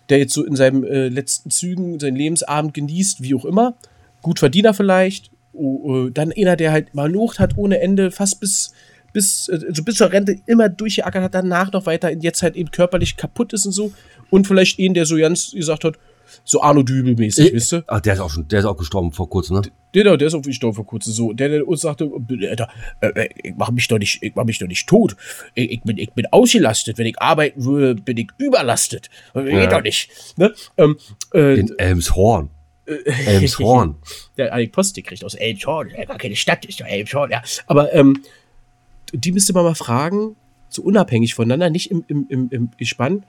[0.09, 3.75] der jetzt so in seinen äh, letzten Zügen seinen Lebensabend genießt, wie auch immer.
[4.21, 5.31] Gut Verdiener vielleicht.
[5.53, 8.73] Oh, äh, dann einer, der halt mal Lucht hat ohne Ende, fast bis,
[9.13, 12.71] bis, äh, also bis zur Rente immer durchgeackert hat, danach noch weiter jetzt halt eben
[12.71, 13.91] körperlich kaputt ist und so.
[14.29, 15.97] Und vielleicht einen, der so ganz gesagt hat,
[16.43, 17.83] so Arno Dübel-mäßig, wisst ihr?
[17.87, 19.61] Ach, der ist auch schon, der ist auch gestorben vor kurzem, ne?
[19.93, 21.33] Der, der, ist auch gestorben vor kurzem so.
[21.33, 22.09] Der, der uns sagte,
[22.49, 22.69] Alter,
[23.01, 25.17] äh, ich mach mich doch nicht, ich mach mich doch nicht tot.
[25.53, 26.97] Ich, ich, bin, ich bin ausgelastet.
[26.97, 29.09] Wenn ich arbeiten würde, bin ich überlastet.
[29.33, 29.67] Das Geht Ja.
[29.67, 30.09] doch nicht.
[30.37, 30.53] Ne?
[30.77, 30.97] Ähm,
[31.33, 32.49] äh, In Elmshorn.
[33.25, 33.95] Elmshorn.
[34.37, 35.89] der Alec Post gekriegt aus Elmshorn.
[35.97, 37.41] Ja, gar keine Stadt, ist doch Elmshorn, ja.
[37.67, 38.23] Aber ähm,
[39.13, 40.35] die müsste man mal fragen,
[40.69, 43.23] so unabhängig voneinander, nicht im, im, im, im Gespann.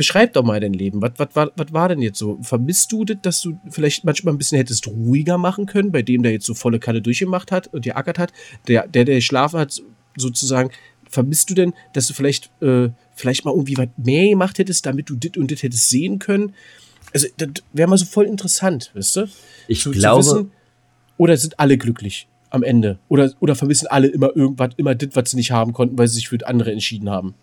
[0.00, 1.02] Beschreib doch mal dein Leben.
[1.02, 2.38] Was, was, war, was war denn jetzt so?
[2.40, 6.22] Vermisst du das, dass du vielleicht manchmal ein bisschen hättest ruhiger machen können, bei dem,
[6.22, 8.32] der jetzt so volle Kanne durchgemacht hat und geackert hat?
[8.66, 9.82] Der, der, der geschlafen hat,
[10.16, 10.70] sozusagen.
[11.06, 15.10] Vermisst du denn, dass du vielleicht, äh, vielleicht mal irgendwie was mehr gemacht hättest, damit
[15.10, 16.54] du dit und dit hättest sehen können?
[17.12, 19.28] Also, das wäre mal so voll interessant, weißt du?
[19.68, 20.52] Ich zu, glaube- zu wissen,
[21.18, 22.98] Oder sind alle glücklich am Ende?
[23.08, 26.16] Oder, oder vermissen alle immer irgendwas, immer das, was sie nicht haben konnten, weil sie
[26.16, 27.34] sich für andere entschieden haben?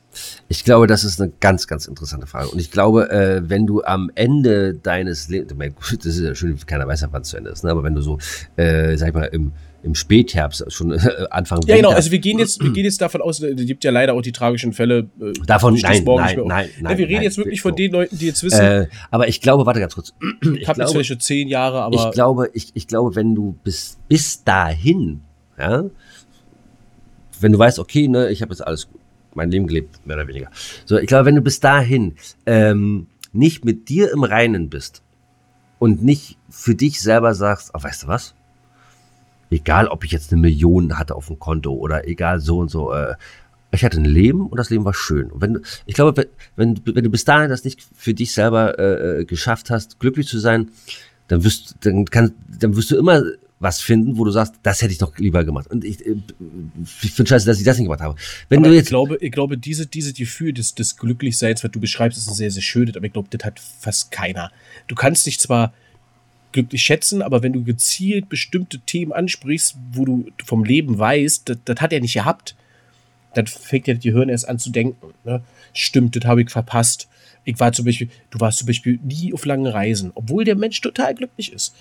[0.47, 2.49] Ich glaube, das ist eine ganz, ganz interessante Frage.
[2.49, 5.53] Und ich glaube, äh, wenn du am Ende deines Lebens,
[5.89, 7.71] das ist ja schön, keiner weiß ja, wann es zu Ende ist, ne?
[7.71, 8.17] aber wenn du so,
[8.55, 9.51] äh, sag ich mal, im,
[9.83, 11.91] im Spätherbst schon äh, Anfang Ja, genau.
[11.91, 14.31] Also wir gehen jetzt, wir gehen jetzt davon aus, es gibt ja leider auch die
[14.31, 15.09] tragischen Fälle.
[15.19, 18.17] Äh, davon, nein, nein, nein, nein, ja, Wir reden nein, jetzt wirklich von den Leuten,
[18.17, 18.59] die jetzt wissen.
[18.59, 20.13] Äh, aber ich glaube, warte ganz kurz.
[20.41, 21.95] Ich, ich habe jetzt vielleicht schon zehn Jahre, aber.
[21.95, 25.21] Ich glaube, ich, ich glaube, wenn du bis, bis dahin,
[25.57, 25.85] ja,
[27.39, 28.87] wenn du weißt, okay, ne, ich habe jetzt alles
[29.33, 30.49] mein Leben gelebt, mehr oder weniger.
[30.85, 35.03] So, ich glaube, wenn du bis dahin ähm, nicht mit dir im Reinen bist
[35.79, 38.33] und nicht für dich selber sagst, oh, weißt du was?
[39.49, 42.93] Egal, ob ich jetzt eine Million hatte auf dem Konto oder egal so und so,
[42.93, 43.15] äh,
[43.71, 45.31] ich hatte ein Leben und das Leben war schön.
[45.31, 49.25] Und wenn, ich glaube, wenn, wenn du bis dahin das nicht für dich selber äh,
[49.25, 50.69] geschafft hast, glücklich zu sein,
[51.27, 53.23] dann wirst, dann kann, dann wirst du immer
[53.59, 55.67] was finden, wo du sagst, das hätte ich doch lieber gemacht.
[55.67, 56.15] Und ich, äh,
[57.01, 58.15] ich finde scheiße, dass ich das nicht gemacht habe.
[58.49, 61.71] Wenn aber du jetzt ich glaube, ich glaube, diese, diese Gefühl des, des Glücklichseins, was
[61.71, 64.51] du beschreibst, ist ein sehr, sehr schönes, aber ich glaube, das hat fast keiner.
[64.87, 65.73] Du kannst dich zwar
[66.57, 71.79] glücklich schätzen, aber wenn du gezielt bestimmte Themen ansprichst, wo du vom Leben weißt, das,
[71.79, 72.55] hat er nicht gehabt,
[73.35, 75.13] dann fängt ja die Hirn erst an zu denken.
[75.23, 75.43] Ne?
[75.73, 77.07] Stimmt, das habe ich verpasst.
[77.43, 80.81] Ich war zum Beispiel, du warst zum Beispiel nie auf langen Reisen, obwohl der Mensch
[80.81, 81.75] total glücklich ist.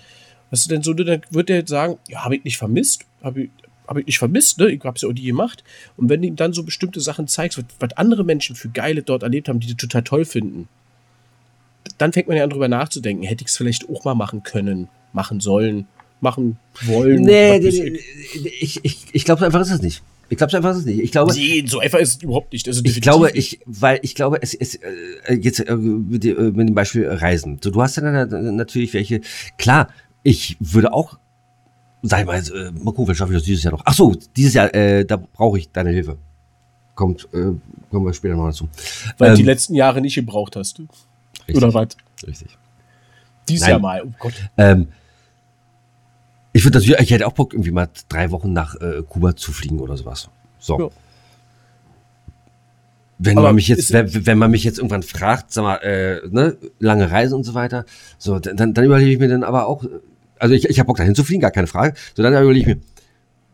[0.51, 3.49] Was du denn so, dann wird der sagen, ja, habe ich nicht vermisst, habe ich,
[3.87, 4.69] hab ich nicht vermisst, ne?
[4.69, 5.63] Ich habe es ja auch nie gemacht.
[5.97, 9.01] Und wenn du ihm dann so bestimmte Sachen zeigst, was, was andere Menschen für Geile
[9.01, 10.69] dort erlebt haben, die die total toll finden,
[11.97, 14.87] dann fängt man ja an drüber nachzudenken, hätte ich es vielleicht auch mal machen können,
[15.13, 15.87] machen sollen,
[16.21, 17.21] machen wollen.
[17.21, 17.99] Nee, nee
[18.59, 20.03] ich, ich, ich glaube einfach ist es nicht.
[20.29, 20.99] Ich glaube einfach ist es nicht.
[20.99, 22.67] Ich glaube, nee, so einfach ist es überhaupt nicht.
[22.67, 26.67] Also ich glaube, ich, weil ich glaube, es ist äh, jetzt äh, mit, äh, mit
[26.67, 27.59] dem Beispiel Reisen.
[27.63, 29.21] So, du hast ja dann natürlich welche.
[29.57, 29.89] Klar,
[30.23, 31.17] ich würde auch,
[32.01, 33.83] sag ich mal, äh, mal gucken, vielleicht schaffe ich das dieses Jahr noch.
[33.85, 36.17] Ach so, dieses Jahr, äh, da brauche ich deine Hilfe.
[36.95, 37.53] Kommt, äh,
[37.89, 38.67] kommen wir später noch dazu.
[39.17, 40.81] Weil ähm, du die letzten Jahre nicht gebraucht hast.
[41.47, 41.87] Richtig, Oder was?
[42.25, 42.57] Richtig.
[43.47, 43.71] Dieses Nein.
[43.71, 44.33] Jahr mal, oh Gott.
[44.57, 44.87] Ähm,
[46.53, 49.51] ich würde natürlich, ich hätte auch Bock, irgendwie mal drei Wochen nach äh, Kuba zu
[49.51, 50.29] fliegen oder sowas.
[50.59, 50.79] So.
[50.79, 50.89] Ja.
[53.19, 56.27] Wenn aber man mich jetzt, wenn, wenn, man mich jetzt irgendwann fragt, sag mal, äh,
[56.29, 57.85] ne, lange Reise und so weiter,
[58.17, 59.83] so, dann, dann überlege ich mir dann aber auch,
[60.37, 61.95] also ich, ich habe Bock dahin zu fliegen, gar keine Frage.
[62.15, 62.81] So, dann überlege ich mir,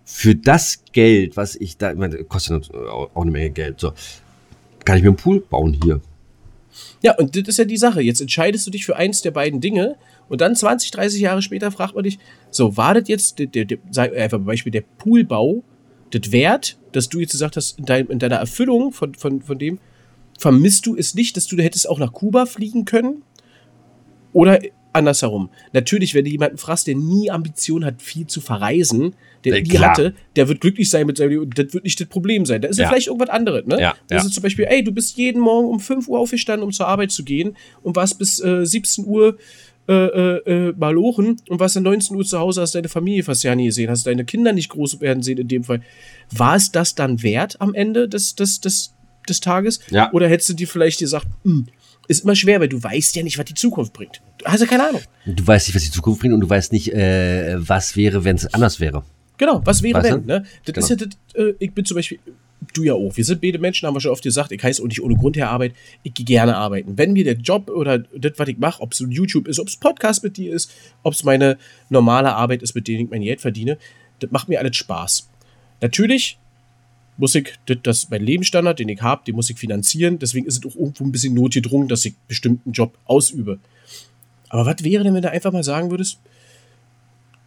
[0.06, 3.94] für das Geld, was ich da, ich meine, kostet auch eine Menge Geld, so,
[4.84, 6.02] kann ich mir einen Pool bauen hier.
[7.02, 8.02] Ja, und das ist ja die Sache.
[8.02, 9.96] Jetzt entscheidest du dich für eins der beiden Dinge
[10.30, 13.66] und dann 20, 30 Jahre später fragt man dich, so, war das jetzt, der, der,
[13.66, 15.64] der, sag einfach Beispiel, der Poolbau,
[16.12, 19.58] das wert, dass du jetzt gesagt hast, in, dein, in deiner Erfüllung von, von, von
[19.58, 19.80] dem,
[20.38, 23.24] vermisst du es nicht, dass du hättest auch nach Kuba fliegen können?
[24.32, 24.60] Oder
[24.94, 25.50] andersherum.
[25.74, 30.14] Natürlich, wenn du jemanden fragst, der nie Ambition hat, viel zu verreisen, der nie hatte,
[30.36, 32.62] der wird glücklich sein mit seinem das wird nicht das Problem sein.
[32.62, 33.80] Da ist ja, ja vielleicht irgendwas anderes, ne?
[33.80, 36.66] Ja, da ist es zum Beispiel, ey, du bist jeden Morgen um 5 Uhr aufgestanden,
[36.66, 39.38] um zur Arbeit zu gehen und warst bis äh, 17 Uhr
[39.86, 43.44] äh, äh, äh, malochen und warst dann 19 Uhr zu Hause, hast deine Familie fast
[43.44, 45.82] ja nie gesehen, hast deine Kinder nicht groß werden sehen in dem Fall.
[46.32, 48.94] War es das dann wert am Ende des, des, des,
[49.28, 49.82] des Tages?
[49.90, 50.10] Ja.
[50.14, 51.68] Oder hättest du dir vielleicht gesagt, hm,
[52.08, 54.22] ist immer schwer, weil du weißt ja nicht, was die Zukunft bringt.
[54.40, 55.02] Du hast ja keine Ahnung.
[55.26, 58.36] Du weißt nicht, was die Zukunft bringt und du weißt nicht, äh, was wäre, wenn
[58.36, 59.04] es anders wäre.
[59.38, 60.26] Genau, was wäre weißt wenn?
[60.26, 60.46] Ne?
[60.66, 60.86] Das genau.
[60.86, 62.20] ist ja, das, äh, ich bin zum Beispiel,
[62.74, 63.16] du ja auch.
[63.16, 65.36] Wir sind beide Menschen, haben wir schon oft gesagt, ich heiße auch nicht ohne Grund
[65.38, 65.74] her Arbeit.
[66.04, 66.98] Ich gehe gerne arbeiten.
[66.98, 69.78] Wenn mir der Job oder das, was ich mache, ob es YouTube ist, ob es
[69.78, 70.72] Podcast mit dir ist,
[71.04, 71.58] ob es meine
[71.90, 73.78] normale Arbeit ist, mit der ich mein Geld verdiene,
[74.20, 75.30] das macht mir alles Spaß.
[75.82, 76.40] Natürlich
[77.18, 80.20] muss ich das, mein Lebensstandard, den ich habe, den muss ich finanzieren.
[80.20, 83.60] Deswegen ist es auch irgendwo ein bisschen notgedrungen, dass ich bestimmten Job ausübe.
[84.50, 86.20] Aber was wäre denn, wenn du einfach mal sagen würdest,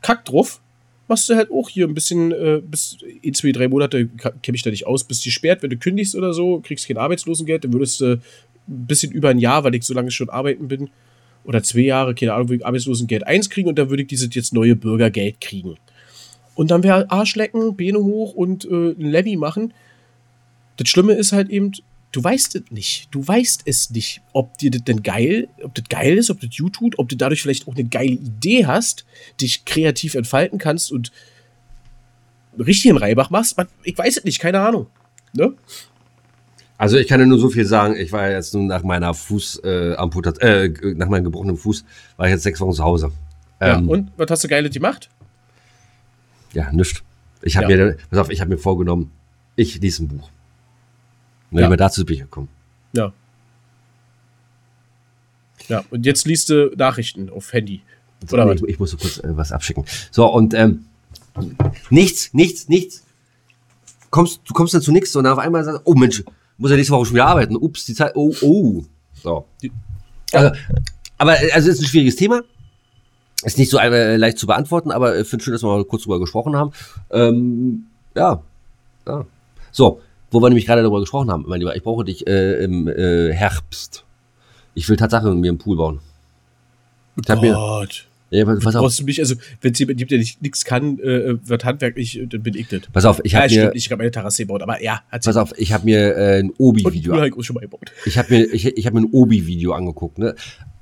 [0.02, 0.60] kack drauf,
[1.08, 4.62] machst du halt auch hier ein bisschen, äh, bis in zwei, drei Monate kenne ich
[4.62, 7.72] da nicht aus, bis die sperrt, wenn du kündigst oder so, kriegst kein Arbeitslosengeld, dann
[7.72, 10.90] würdest du ein bisschen über ein Jahr, weil ich so lange schon arbeiten bin,
[11.44, 14.34] oder zwei Jahre, keine Ahnung, würde ich Arbeitslosengeld 1 kriegen und dann würde ich dieses
[14.34, 15.76] jetzt neue Bürgergeld kriegen.
[16.56, 19.72] Und dann wäre Arschlecken, Beine hoch und äh, ein Levy machen.
[20.78, 21.70] Das Schlimme ist halt eben,
[22.12, 23.08] du weißt es nicht.
[23.10, 26.50] Du weißt es nicht, ob dir das denn geil, ob das geil ist, ob das
[26.56, 29.04] gut tut, ob du dadurch vielleicht auch eine geile Idee hast,
[29.40, 31.12] dich kreativ entfalten kannst und
[32.58, 33.56] richtig einen Reibach machst.
[33.84, 34.86] Ich weiß es nicht, keine Ahnung.
[35.34, 35.52] Ne?
[36.78, 39.60] Also ich kann ja nur so viel sagen, ich war jetzt nun nach meiner Fuß
[39.64, 41.84] äh, äh, nach meinem gebrochenen Fuß,
[42.16, 43.12] war ich jetzt sechs Wochen zu Hause.
[43.60, 45.08] Ja, ähm, und was hast du Geiles gemacht?
[46.56, 47.02] Ja, nichts.
[47.42, 47.84] Ich habe ja.
[47.84, 49.12] mir, pass auf, ich habe mir vorgenommen,
[49.56, 50.30] ich lese ein Buch.
[51.50, 51.68] Und ja.
[51.68, 52.48] wir dazu bin ich gekommen.
[52.94, 53.12] Ja.
[55.68, 57.82] Ja, und jetzt liest du Nachrichten auf Handy.
[58.26, 59.84] So, Oder ich, ich musste kurz äh, was abschicken.
[60.10, 60.86] So, und ähm,
[61.90, 63.04] nichts, nichts, nichts.
[64.08, 66.24] Kommst, du kommst dann zu nichts und dann auf einmal sagst oh Mensch,
[66.56, 67.56] muss ja nächste Woche schon wieder arbeiten.
[67.56, 68.82] Ups, die Zeit, oh, oh.
[69.12, 69.46] So.
[70.32, 70.56] Also,
[71.18, 72.42] aber äh, also ist ein schwieriges Thema.
[73.46, 76.02] Ist nicht so äh, leicht zu beantworten, aber ich finde schön, dass wir mal kurz
[76.02, 76.72] drüber gesprochen haben.
[77.10, 78.42] Ähm, ja.
[79.06, 79.24] ja.
[79.70, 80.00] So,
[80.32, 83.32] wo wir nämlich gerade darüber gesprochen haben, mein Lieber, ich brauche dich äh, im äh,
[83.32, 84.04] Herbst.
[84.74, 86.00] Ich will Tatsache mir einen Pool bauen.
[87.22, 88.08] Ich hab Gott.
[88.30, 88.96] Mir, ja, pass, auf.
[88.96, 92.56] Du mich, also, wenn es jemand gibt, der nichts kann, äh, wird handwerklich, dann bin
[92.56, 92.80] ich das.
[92.92, 93.74] Pass auf, ich habe ja, mir.
[93.76, 95.02] Ich habe eine Terrasse gebaut, aber ja.
[95.12, 97.12] Pass auf, ich habe mir äh, ein Obi-Video.
[97.60, 97.92] gebaut.
[98.04, 100.18] Ich habe mir, ich, ich habe mir ein Obi-Video angeguckt.
[100.18, 100.34] Ne?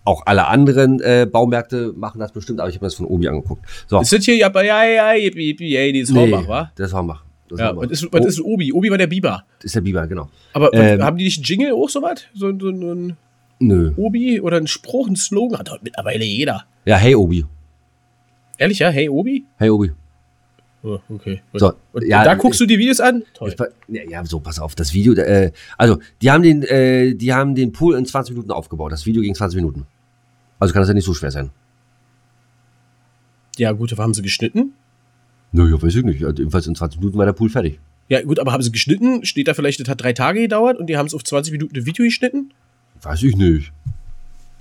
[0.05, 3.27] Auch alle anderen äh, Baumärkte machen das bestimmt, aber ich habe mir das von Obi
[3.29, 3.64] angeguckt.
[3.87, 3.99] So.
[3.99, 6.73] Das hier ja, ja, ja, ja, ja, die ist nee, Hornbach, wa?
[6.77, 7.25] Das ist Hornbach.
[7.49, 8.73] Das ja, was ist, was ist Obi?
[8.73, 9.45] Obi war der Biber.
[9.59, 10.29] Das ist der Biber, genau.
[10.53, 12.23] Aber ähm, haben die nicht einen Jingle auch so was?
[12.35, 13.17] So, so, so ein
[13.61, 13.93] Nö.
[13.97, 15.59] Obi oder ein Spruch, ein Slogan?
[15.59, 16.64] Hat heute mittlerweile jeder.
[16.85, 17.47] Ja, hey Obi.
[18.59, 18.90] Ehrlich, ja?
[18.90, 19.45] Hey Obi?
[19.57, 19.93] Hey Obi.
[20.83, 21.40] Oh, okay.
[21.55, 23.23] So, und, ja, da guckst du die Videos an?
[23.33, 23.55] Toll.
[23.88, 27.55] Ich, ja, so, pass auf, das Video, äh, also, die haben den, äh, die haben
[27.55, 28.93] den Pool in 20 Minuten aufgebaut.
[28.93, 29.87] Das Video ging 20 Minuten.
[30.64, 31.50] Also kann das ja nicht so schwer sein.
[33.59, 34.72] Ja, gut, aber haben sie geschnitten?
[35.53, 36.24] Naja, weiß ich nicht.
[36.24, 37.79] Also, jedenfalls in 20 Minuten war der Pool fertig.
[38.09, 39.27] Ja, gut, aber haben sie geschnitten?
[39.27, 41.77] Steht da vielleicht, das hat drei Tage gedauert und die haben es auf 20 Minuten
[41.77, 42.55] ein Video geschnitten?
[43.03, 43.72] Weiß ich nicht.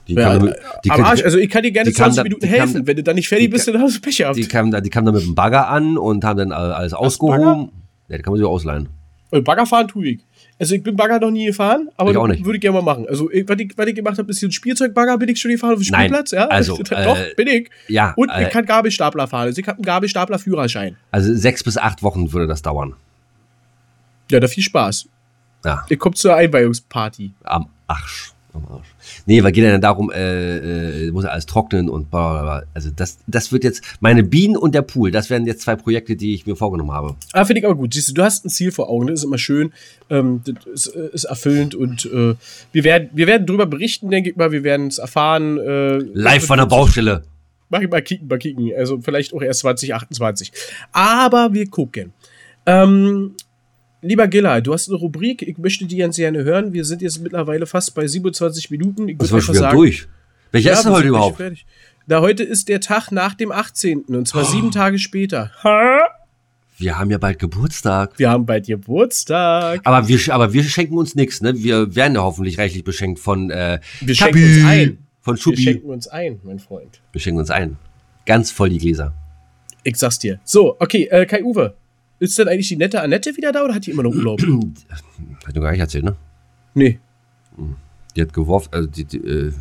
[0.10, 2.74] Die ja, damit, die am Arsch, also ich kann dir gerne 20 da, Minuten helfen.
[2.74, 4.36] Kam, Wenn du dann nicht fertig bist, dann hast du Pech gehabt.
[4.36, 7.70] Die kamen da, kamen da mit dem Bagger an und haben dann alles ausgehoben.
[8.10, 8.90] Ja, die kann man sich auch ausleihen.
[9.32, 10.20] Äh, Bagger fahren tue ich.
[10.64, 13.06] Also ich bin Bagger noch nie gefahren, aber ich würde ich gerne mal machen.
[13.10, 15.80] Also was ich, was ich gemacht habe, ist ein Spielzeugbagger, bin ich schon gefahren auf
[15.80, 16.48] dem Spielplatz, Nein, ja?
[16.48, 17.70] Also, Doch, äh, bin ich.
[17.90, 18.14] Ja.
[18.16, 19.48] Und äh, ich kann Gabelstapler fahren.
[19.48, 20.96] Also ich habe einen Gabelstapler-Führerschein.
[21.12, 22.94] Also sechs bis acht Wochen würde das dauern.
[24.32, 25.10] Ja, da viel Spaß.
[25.66, 25.86] Ja.
[25.90, 27.34] Ich komme zur Einweihungsparty.
[27.44, 28.88] Am Arsch am Arsch.
[29.26, 32.42] Nee, weil geht ja dann darum, äh, äh, muss ja alles trocknen und bla, bla,
[32.42, 32.64] bla.
[32.74, 36.16] Also das, das wird jetzt, meine Bienen und der Pool, das wären jetzt zwei Projekte,
[36.16, 37.16] die ich mir vorgenommen habe.
[37.32, 37.94] Ah, finde ich aber gut.
[37.94, 39.74] Siehst du, du hast ein Ziel vor Augen, das ist immer schön,
[40.10, 42.36] ähm, das ist, äh, ist erfüllend und äh,
[42.72, 45.58] wir, werden, wir werden drüber berichten, denke ich mal, wir werden es erfahren.
[45.58, 47.24] Äh, Live von der Baustelle.
[47.70, 48.72] Mach ich mal kicken, mal kicken.
[48.78, 50.52] Also vielleicht auch erst 2028.
[50.92, 52.14] Aber wir gucken.
[52.66, 53.36] Ähm,
[54.04, 56.74] Lieber Gilla, du hast eine Rubrik, ich möchte die ganz gerne hören.
[56.74, 59.08] Wir sind jetzt mittlerweile fast bei 27 Minuten.
[59.08, 60.08] Ich das war schon wieder sagen, durch.
[60.52, 61.42] Welcher ja, ist denn heute überhaupt?
[62.06, 64.02] Da heute ist der Tag nach dem 18.
[64.02, 64.46] und zwar oh.
[64.46, 65.52] sieben Tage später.
[66.78, 68.20] Wir haben ja bald Geburtstag.
[68.20, 69.80] Wir haben bald Geburtstag.
[69.86, 71.54] Aber wir, aber wir schenken uns nichts, ne?
[71.56, 74.98] Wir werden ja hoffentlich reichlich beschenkt von äh, Wir Kabi, schenken uns ein.
[75.22, 75.58] Von Schubi.
[75.58, 77.00] Wir schenken uns ein, mein Freund.
[77.14, 77.78] Wir schenken uns ein.
[78.26, 79.14] Ganz voll die Gläser.
[79.84, 80.42] Ich sag's dir.
[80.44, 81.78] So, okay, äh, Kai Uwe.
[82.24, 84.42] Ist denn eigentlich die nette Annette wieder da oder hat die immer noch Urlaub?
[84.42, 86.16] Hat du gar nicht erzählt, ne?
[86.74, 86.98] Nee.
[88.16, 89.52] Die hat geworfen, also die, die, äh,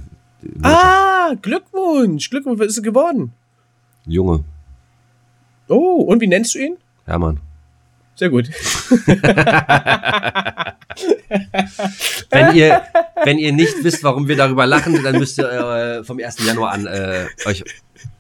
[0.42, 2.30] die Ah, Glückwunsch.
[2.30, 3.32] Glückwunsch, was ist sie geworden?
[4.06, 4.44] Junge.
[5.66, 6.76] Oh, und wie nennst du ihn?
[7.04, 7.40] Hermann.
[8.14, 8.48] Sehr gut.
[12.30, 12.82] wenn, ihr,
[13.24, 16.46] wenn ihr nicht wisst, warum wir darüber lachen, dann müsst ihr äh, vom 1.
[16.46, 17.64] Januar an äh, euch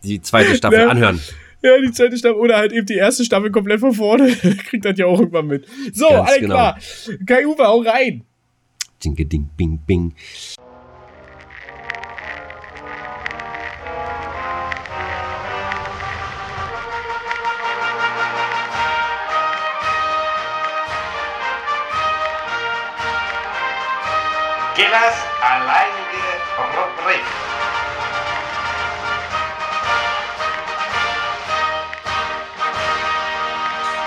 [0.02, 0.88] die zweite Staffel ja.
[0.88, 1.20] anhören.
[1.62, 4.32] Ja, die zweite Staffel oder halt eben die erste Staffel komplett von vorne.
[4.68, 5.66] Kriegt das ja auch irgendwann mit.
[5.92, 6.54] So, Ganz alles genau.
[6.54, 6.78] klar.
[7.24, 8.24] Kai Uwe, hau rein.
[9.04, 10.14] Ding, ding, bing, bing.
[24.74, 26.24] Gillas alleinige
[26.58, 27.51] Rubrik.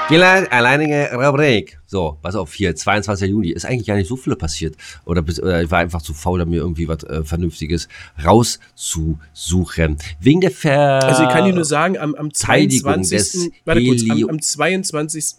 [0.08, 1.80] Gillard, alleinige Rubrik.
[1.88, 3.28] So, pass auf, hier, 22.
[3.28, 3.50] Juni.
[3.50, 4.76] Ist eigentlich gar nicht so viel passiert.
[5.04, 7.88] Oder, oder ich war einfach zu faul, mir irgendwie was äh, Vernünftiges
[8.24, 9.98] rauszusuchen.
[10.20, 13.52] Wegen der Ver Also ich kann dir nur sagen, am, am 22.
[13.65, 15.36] Warte kurz, am, am 22.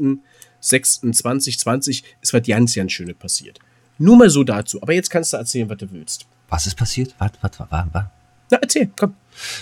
[0.61, 3.61] 2020 ist was ganz, ganz Schönes passiert.
[3.99, 4.83] Nur mal so dazu.
[4.83, 6.27] Aber jetzt kannst du erzählen, was du willst.
[6.49, 7.15] Was ist passiert?
[7.19, 8.05] Was, was, was, was?
[8.51, 9.15] Na, erzähl, komm.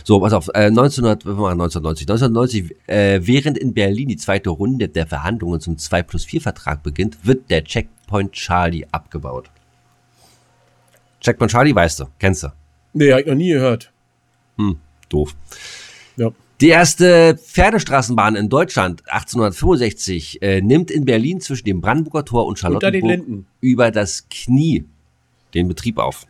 [0.04, 2.06] So, pass auf, äh, 1900, 1990.
[2.08, 6.82] 1990, äh, während in Berlin die zweite Runde der Verhandlungen zum 2 plus 4 Vertrag
[6.82, 9.50] beginnt, wird der Checkpoint Charlie abgebaut.
[11.20, 12.48] Checkpoint Charlie weißt du, kennst du?
[12.92, 13.92] Nee, hab ich noch nie gehört.
[14.56, 15.34] Hm, doof.
[16.16, 16.30] Ja.
[16.60, 22.58] Die erste Pferdestraßenbahn in Deutschland 1865 äh, nimmt in Berlin zwischen dem Brandenburger Tor und
[22.58, 24.84] Charlottenburg über das Knie
[25.54, 26.26] den Betrieb auf.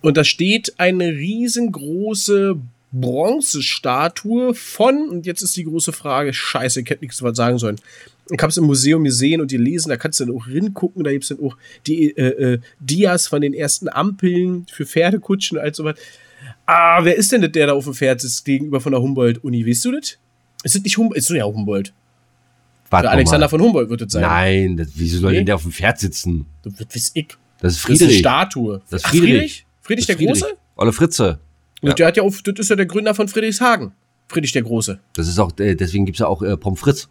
[0.00, 2.60] Und da steht eine riesengroße
[2.92, 7.76] Bronzestatue von, und jetzt ist die große Frage, scheiße, ich hätte nichts was sagen sollen.
[8.30, 11.02] Ich habe es im Museum gesehen und die lesen, da kannst du dann auch ringucken,
[11.04, 15.56] da gibt es dann auch die äh, äh, Dias von den ersten Ampeln für Pferdekutschen
[15.58, 15.96] und all sowas.
[16.66, 19.66] Ah, wer ist denn das, der da auf dem Pferd sitzt gegenüber von der Humboldt-Uni?
[19.66, 20.18] Weißt du das?
[20.62, 21.18] Ist das nicht Humboldt?
[21.18, 21.92] Ist das ja Humboldt.
[22.90, 23.48] Warte Oder Alexander mal.
[23.50, 24.22] von Humboldt wird das sein.
[24.22, 25.38] Nein, das, wieso soll Nee.
[25.38, 26.46] denn der auf dem Pferd sitzen?
[26.62, 27.28] Das weiß ich.
[27.60, 28.18] Das ist Das ist eine Friedrich.
[28.18, 28.82] Statue.
[28.90, 29.30] Das ist Ach, Friedrich.
[29.30, 29.66] Friedrich?
[29.82, 30.56] Friedrich Das der ist Große?
[30.76, 31.38] Olle Fritze.
[31.82, 31.94] Und Ja.
[31.94, 33.92] der hat ja auf, das ist ja der Gründer von Friedrichshagen.
[34.28, 34.98] Friedrich der Große.
[35.14, 37.08] Das ist auch, äh, deswegen gibt's ja auch äh, Pommes frites.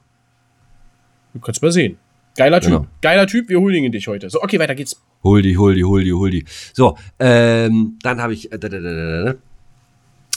[1.34, 1.98] Du kannst mal sehen.
[2.36, 2.72] Geiler Typ.
[2.72, 2.88] Genau.
[3.02, 4.30] Geiler Typ, wir huldigen dich heute.
[4.30, 5.02] So, okay, weiter geht's.
[5.24, 6.46] Hol die, hol die, hol die, hol die.
[6.74, 9.36] So, ähm, dann habe ich äh, da, da, da.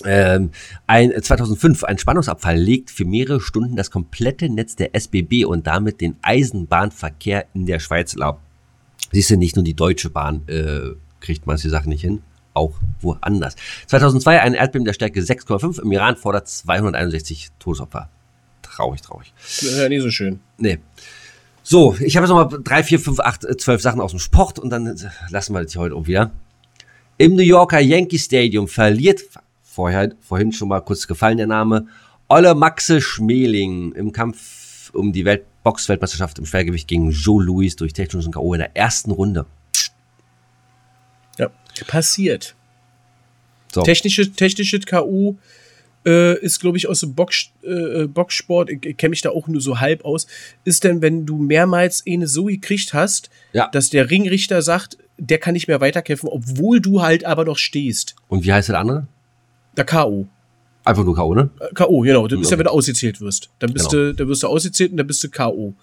[0.07, 0.51] Ähm,
[0.87, 5.67] ein, äh, 2005, ein Spannungsabfall legt für mehrere Stunden das komplette Netz der SBB und
[5.67, 8.41] damit den Eisenbahnverkehr in der Schweiz laub.
[9.13, 12.23] Siehst du, nicht nur die Deutsche Bahn äh, kriegt manche Sachen nicht hin,
[12.55, 13.57] auch woanders.
[13.87, 18.09] 2002, ein Erdbeben der Stärke 6,5 im Iran fordert 261 Todesopfer.
[18.63, 19.33] Traurig, traurig.
[19.37, 20.41] Das ist ja nicht so schön.
[20.59, 20.79] Nee.
[21.63, 24.21] So, ich habe jetzt noch mal drei, vier, fünf, acht, äh, zwölf Sachen aus dem
[24.21, 24.95] Sport und dann äh,
[25.31, 26.33] lassen wir das hier heute auch wieder.
[27.19, 29.21] Im New Yorker Yankee Stadium verliert,
[29.63, 31.87] vorher, vorhin schon mal kurz gefallen der Name,
[32.29, 37.93] Olle Maxe Schmeling im Kampf um die Welt Boxweltmeisterschaft im Schwergewicht gegen Joe Louis durch
[37.93, 38.55] technischen K.O.
[38.55, 39.47] in der ersten Runde.
[41.41, 41.51] Ja.
[41.87, 42.55] Passiert.
[43.73, 45.37] So, Technische, technische K.O.
[46.07, 49.47] Äh, ist, glaube ich, aus dem Box, äh, Boxsport, ich, ich kenne mich da auch
[49.49, 50.27] nur so halb aus,
[50.65, 53.69] ist denn, wenn du mehrmals eine so gekriegt hast, Ja.
[53.69, 58.17] dass der Ringrichter sagt, der kann nicht mehr weiterkämpfen, obwohl du halt aber noch stehst.
[58.29, 59.07] und wie heißt der andere?
[59.77, 60.27] Der K.O.
[60.85, 61.51] Einfach nur K.O., ne?
[61.61, 62.27] Äh, K.O., genau.
[62.27, 62.59] Das ist ja, Okay.
[62.61, 63.51] wenn du ausgezählt wirst.
[63.59, 64.05] Dann bist Genau.
[64.07, 65.75] du, dann wirst du ausgezählt und dann bist du K.O.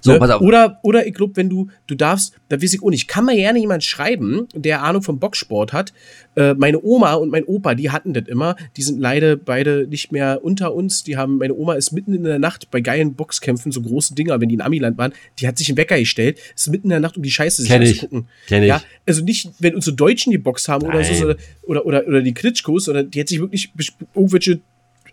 [0.00, 0.18] So, Ne?
[0.18, 0.40] pass auf.
[0.42, 3.36] Oder, oder ich glaube, wenn du, du darfst, da weiß ich auch nicht, kann mir
[3.36, 5.92] gerne jemand schreiben, der Ahnung vom Boxsport hat.
[6.34, 8.56] Äh, meine Oma und mein Opa, die hatten das immer.
[8.76, 11.04] Die sind leider beide nicht mehr unter uns.
[11.04, 14.40] Die haben, meine Oma ist mitten in der Nacht bei geilen Boxkämpfen, so große Dinger,
[14.40, 17.00] wenn die in Amiland waren, die hat sich einen Wecker gestellt, ist mitten in der
[17.00, 18.26] Nacht, um die Scheiße sich anzugucken.
[18.46, 18.68] Kenn ich.
[18.68, 21.18] Ja, also nicht, wenn unsere Deutschen geboxt haben oder so, Nein.
[21.18, 23.70] sondern- oder, oder, oder die Klitschkos, sondern die hat sich wirklich
[24.14, 24.60] irgendwelche,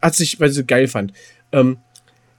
[0.01, 1.13] hat sich, weil sie geil fand.
[1.51, 1.77] Ähm,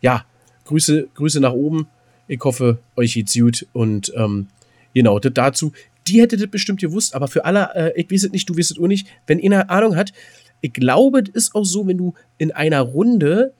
[0.00, 0.24] ja,
[0.64, 1.88] Grüße, Grüße nach oben.
[2.30, 3.66] Ich hoffe, euch geht's gut.
[3.72, 4.46] Und ähm,
[4.94, 5.72] genau, das dazu.
[6.06, 8.70] Die hätte das bestimmt gewusst, aber für alle, äh, ich weiß es nicht, du weißt
[8.70, 10.12] es auch nicht, wenn einer Ahnung hat,
[10.60, 13.52] ich glaube, das ist auch so, wenn du in einer Runde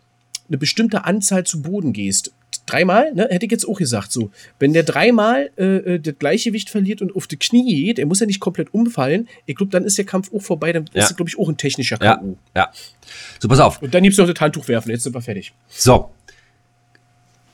[0.49, 2.33] eine bestimmte Anzahl zu Boden gehst.
[2.67, 3.27] Dreimal, ne?
[3.31, 4.31] Hätte ich jetzt auch gesagt so.
[4.61, 8.21] Wenn der dreimal äh, äh, das Gleichgewicht verliert und auf die Knie geht, er muss
[8.21, 9.29] ja nicht komplett umfallen.
[9.47, 10.73] Ich glaube, dann ist der Kampf auch vorbei.
[10.73, 11.03] Dann Ja.
[11.03, 12.37] ist es, glaube ich, auch ein technischer Ja, K.O.
[12.55, 12.71] ja.
[13.41, 13.83] So, pass auf.
[13.83, 14.91] Und dann gibt's noch das Handtuch werfen.
[14.91, 15.53] Jetzt sind wir fertig.
[15.69, 16.11] So.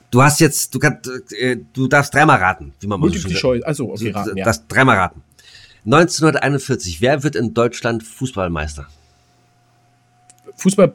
[0.09, 3.63] Du hast jetzt, du kannst, äh, du darfst dreimal raten, wie man mal so schön.
[3.63, 4.45] Also, okay, raten, ja.
[4.45, 5.23] darfst dreimal raten.
[5.85, 8.87] 1941, wer wird in Deutschland Fußballmeister?
[10.57, 10.93] Fußball,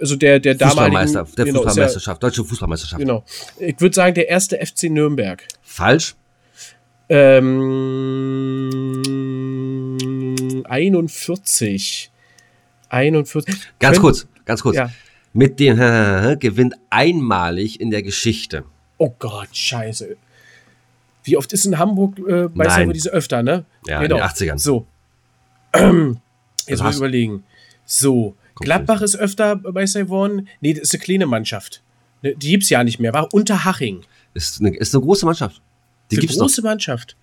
[0.00, 0.96] also der, der damaligen.
[0.96, 3.00] Fußballmeister, der genau, ist Fußballmeisterschaft, deutsche Fußballmeisterschaft.
[3.00, 3.24] Ja, genau.
[3.58, 5.46] Ich würde sagen, der erste FC Nürnberg.
[5.62, 6.14] Falsch?
[7.08, 9.02] Ähm,
[10.66, 12.10] 41.
[12.88, 13.54] 41.
[13.78, 14.76] Ganz Könnt- kurz, ganz kurz.
[14.76, 14.90] Ja.
[15.34, 15.76] Mit dem
[16.40, 18.64] gewinnt einmalig in der Geschichte.
[18.96, 20.16] Oh Gott, scheiße.
[21.24, 22.92] Wie oft ist in Hamburg äh, bei Nein.
[22.92, 23.64] Diese öfter, ne?
[23.86, 24.58] Ja, in den 80ern.
[24.58, 24.86] So.
[26.66, 27.44] Jetzt muss ich überlegen.
[27.84, 28.36] So.
[28.54, 30.48] Kommt Gladbach ist öfter bei Savon.
[30.60, 31.82] Nee, das ist eine kleine Mannschaft.
[32.22, 33.12] Ne, Die gibt's ja nicht mehr.
[33.12, 34.02] War Unterhaching.
[34.34, 35.60] Ist eine, ist eine große Mannschaft.
[36.10, 36.44] Die Eine gibt's noch.
[36.46, 37.16] große Mannschaft.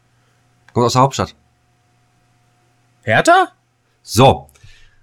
[0.74, 1.36] Kommt aus der Hauptstadt.
[3.04, 3.50] Hertha?
[4.04, 4.47] So.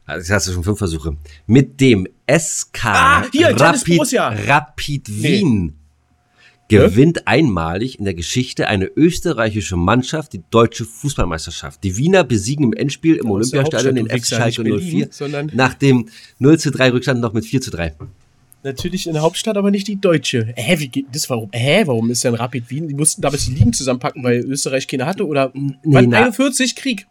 [0.08, 1.16] Jetzt hast du schon fünf Versuche.
[1.46, 4.00] Mit dem SK Ah, hier, Rapid.
[4.48, 5.74] Rapid Wien
[6.68, 11.82] gewinnt einmalig in der Geschichte eine österreichische Mannschaft die deutsche Fußballmeisterschaft.
[11.82, 15.74] Die Wiener besiegen im Endspiel im Olympiastadion den FC Schalke nicht Berlin, 04 sondern- nach
[15.74, 17.94] dem 0 zu 3 Rückstand noch mit 4 zu 3.
[18.64, 20.52] Natürlich in der Hauptstadt, aber nicht die deutsche.
[20.56, 21.30] Hä, wie geht das?
[21.30, 21.48] Warum?
[21.52, 22.88] Hä, warum ist denn Rapid Wien?
[22.88, 25.52] Die mussten damals die Ligen zusammenpacken, weil Österreich keine hatte oder
[25.84, 27.06] na- 41 Krieg.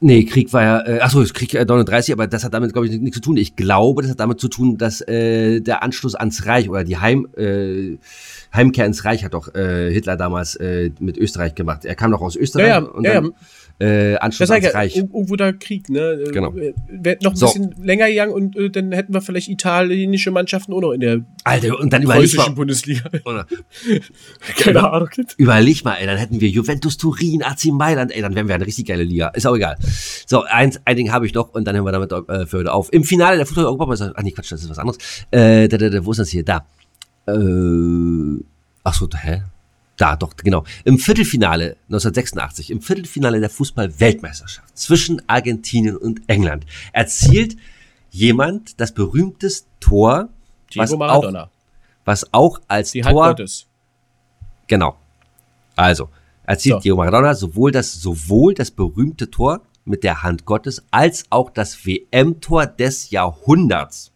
[0.00, 3.00] Nee, Krieg war ja, äh, achso, Krieg äh, 39, aber das hat damit, glaube ich,
[3.00, 3.36] nichts zu tun.
[3.36, 6.98] Ich glaube, das hat damit zu tun, dass äh, der Anschluss ans Reich oder die
[6.98, 7.96] Heim, äh,
[8.54, 11.84] Heimkehr ins Reich hat doch äh, Hitler damals äh, mit Österreich gemacht.
[11.84, 13.32] Er kam doch aus Österreich Ja, ja, und ja, dann
[13.80, 14.96] äh, Anschluss ans ja, Reich.
[14.96, 16.00] irgendwo da Krieg, ne?
[16.00, 16.52] Äh, Genau.
[16.54, 17.46] Wäre noch ein So.
[17.46, 21.24] bisschen länger gegangen und äh, dann hätten wir vielleicht italienische Mannschaften auch noch in der
[21.44, 23.08] Alter, und dann überleg mal, Bundesliga.
[23.24, 23.46] oder,
[24.58, 25.08] Keine Ahnung.
[25.36, 28.66] überleg mal, ey, dann hätten wir Juventus Turin, AC Mailand, ey, dann wären wir eine
[28.66, 29.28] richtig geile Liga.
[29.28, 29.76] Ist auch egal.
[30.26, 32.72] So, eins, ein Ding habe ich noch und dann hören wir damit äh, für heute
[32.72, 32.92] auf.
[32.92, 34.98] Im Finale der Fußball-Europameisterschaft, ach nee, Quatsch, das ist was anderes.
[35.30, 36.44] Äh, da, da, da, wo ist das hier?
[36.44, 36.66] Da.
[37.26, 38.42] Äh,
[38.84, 39.42] ach so, hä?
[39.98, 40.64] Da, doch, genau.
[40.84, 47.56] Im Viertelfinale 1986, im Viertelfinale der Fußball-Weltmeisterschaft zwischen Argentinien und England erzielt
[48.10, 50.28] jemand das berühmteste Tor,
[50.76, 51.48] was auch,
[52.04, 53.66] was auch als Die Tor Gottes.
[54.68, 54.96] Genau.
[55.74, 56.08] Also,
[56.44, 56.80] erzielt So.
[56.80, 61.84] Diego Maradona sowohl das, sowohl das berühmte Tor mit der Hand Gottes als auch das
[61.84, 64.12] WM-Tor des Jahrhunderts.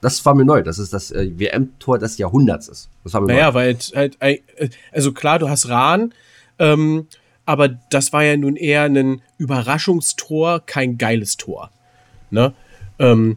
[0.00, 2.88] Das war mir neu, dass es das äh, WM-Tor des Jahrhunderts ist.
[3.04, 3.54] Das war mir Naja, neu.
[3.54, 4.38] weil halt, äh,
[4.92, 6.14] also klar, du hast Rahn,
[6.58, 7.06] ähm,
[7.44, 11.70] aber das war ja nun eher ein Überraschungstor, kein geiles Tor.
[12.30, 12.52] Ne?
[12.98, 13.36] Ähm,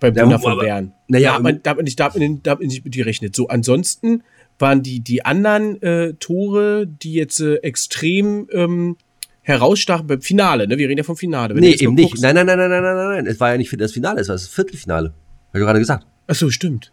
[0.00, 0.92] beim Ja, Wunder von Bern.
[1.08, 2.84] naja, da, hat man, da, hat man nicht, da, hat man, da hat man nicht
[2.84, 3.34] mit gerechnet.
[3.34, 4.22] So, ansonsten
[4.58, 8.96] waren die, die anderen äh, Tore, die jetzt äh, extrem ähm,
[9.42, 10.76] herausstachen beim Finale, ne?
[10.78, 11.54] Wir reden ja vom Finale.
[11.54, 12.20] Wenn Nee, eben nicht.
[12.20, 13.26] Nein, nein, nein, nein, nein, nein, nein.
[13.26, 15.12] Es war ja nicht für das Finale, es war das Viertelfinale.
[15.56, 16.06] Hab ich gerade gesagt.
[16.26, 16.92] Ach so, stimmt.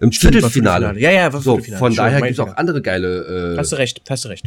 [0.00, 0.86] Im Stimmt, Viertelfinale.
[0.86, 1.00] Viertelfinale.
[1.00, 1.78] Ja, ja, war So, Viertelfinale.
[1.78, 3.54] von daher gibt es auch andere geile.
[3.54, 4.46] Äh, Hast du recht, hast du recht.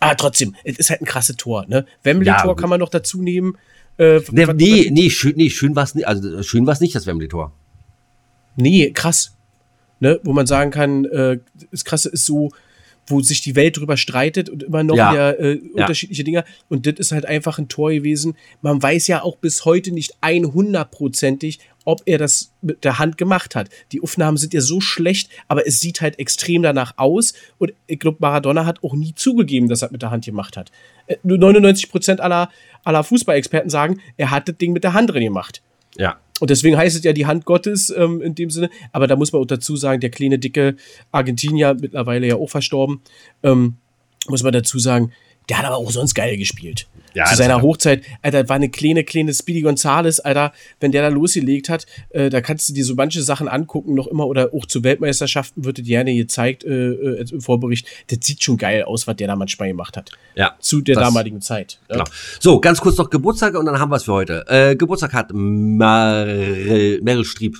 [0.00, 1.84] Ah, trotzdem, es ist halt ein krasses Tor, ne?
[2.02, 3.56] Wembley-Tor Ja, kann man noch dazu nehmen.
[3.98, 6.08] Äh, nee, was- nee, nee, schön, nee, schön war es nicht.
[6.08, 7.52] Also schön war es nicht, das Wembley-Tor.
[8.56, 9.36] Nee, krass.
[10.00, 10.18] Ne?
[10.24, 11.38] Wo man sagen kann, äh,
[11.70, 12.50] das Krasse ist so,
[13.06, 15.12] wo sich die Welt drüber streitet und immer noch Ja.
[15.12, 16.44] wieder äh, unterschiedliche Dinge.
[16.68, 18.34] Und das ist halt einfach ein Tor gewesen.
[18.62, 23.54] Man weiß ja auch bis heute nicht 100%ig, ob er das mit der Hand gemacht
[23.54, 23.68] hat.
[23.92, 27.34] Die Aufnahmen sind ja so schlecht, aber es sieht halt extrem danach aus.
[27.58, 30.70] Und ich glaube, Maradona hat auch nie zugegeben, dass er mit der Hand gemacht hat.
[31.06, 32.50] Äh, Nur 99% aller,
[32.84, 35.62] aller Fußballexperten sagen, er hat das Ding mit der Hand drin gemacht.
[35.96, 36.18] Ja.
[36.40, 38.70] Und deswegen heißt es ja die Hand Gottes ähm, in dem Sinne.
[38.90, 40.76] Aber da muss man auch dazu sagen, der kleine, dicke
[41.12, 43.00] Argentinier, mittlerweile ja auch verstorben,
[43.42, 43.76] ähm,
[44.28, 45.12] muss man dazu sagen,
[45.48, 46.86] der hat aber auch sonst geil gespielt.
[47.14, 51.08] Ja, Zu seiner Hochzeit, Alter, war eine kleine, kleine Speedy Gonzales, Alter, wenn der da
[51.08, 54.64] losgelegt hat, äh, da kannst du dir so manche Sachen angucken, noch immer, oder auch
[54.64, 57.86] zu Weltmeisterschaften wird das gerne gezeigt, äh, äh, im Vorbericht.
[58.06, 60.10] Das sieht schon geil aus, was der da manchmal gemacht hat.
[60.36, 60.56] Ja.
[60.60, 61.78] Zu der Das- damaligen Zeit.
[61.90, 61.96] ne?
[61.96, 62.04] Genau.
[62.40, 64.46] So, ganz kurz noch Geburtstag und dann haben wir es für heute.
[64.48, 67.56] Äh, Geburtstag hat Meryl, Meryl Streep.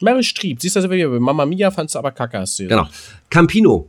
[0.00, 2.66] Meryl Streep, siehst du, also wieder, Mama Mia fandst du aber kacke, hast du.
[2.68, 2.86] Genau.
[3.30, 3.88] Campino.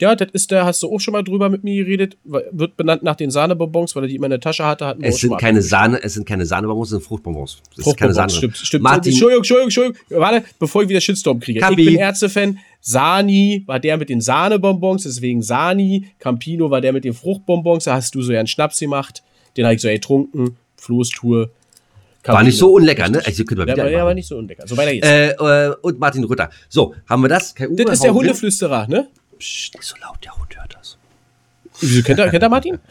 [0.00, 3.02] Ja, das ist der, hast du auch schon mal drüber mit mir geredet, wird benannt
[3.02, 4.86] nach den Sahnebonbons, weil er die immer in der Tasche hatte.
[4.86, 5.60] Hatten Es sind keine.
[5.60, 7.60] Sahne, es sind keine Sahnebonbons, es sind Fruchtbonbons.
[7.76, 8.30] Es ist keine Sahne.
[8.30, 8.84] stimmt, stimmt.
[8.84, 10.20] Martin, Entschuldigung, Entschuldigung, Entschuldigung.
[10.20, 11.60] Warte, bevor ich wieder Shitstorm kriege.
[11.60, 11.80] Kapi.
[11.80, 12.58] Ich bin Ärzte-Fan.
[12.80, 16.06] Sani war der mit den Sahnebonbons, deswegen Sani.
[16.20, 17.84] Campino war der mit den Fruchtbonbons.
[17.84, 19.22] Da hast du so ja einen Schnaps gemacht.
[19.56, 20.56] Den habe ich so getrunken.
[20.76, 21.50] Floßtour.
[22.24, 23.20] war nicht so unlecker, ne?
[23.24, 24.66] Also, können wir Der wieder war, der war nicht so unlecker.
[24.66, 25.06] So weiter geht's.
[25.06, 26.50] äh, äh, und Martin Rütter.
[26.68, 27.54] So, haben wir das?
[27.54, 28.14] Kai Uwe, das ist der.
[28.14, 29.08] Hundeflüsterer, ne?
[29.38, 30.96] Psst, nicht so laut, der Hund hört das.
[31.80, 32.78] Wieso kennt er, kennt er Martin?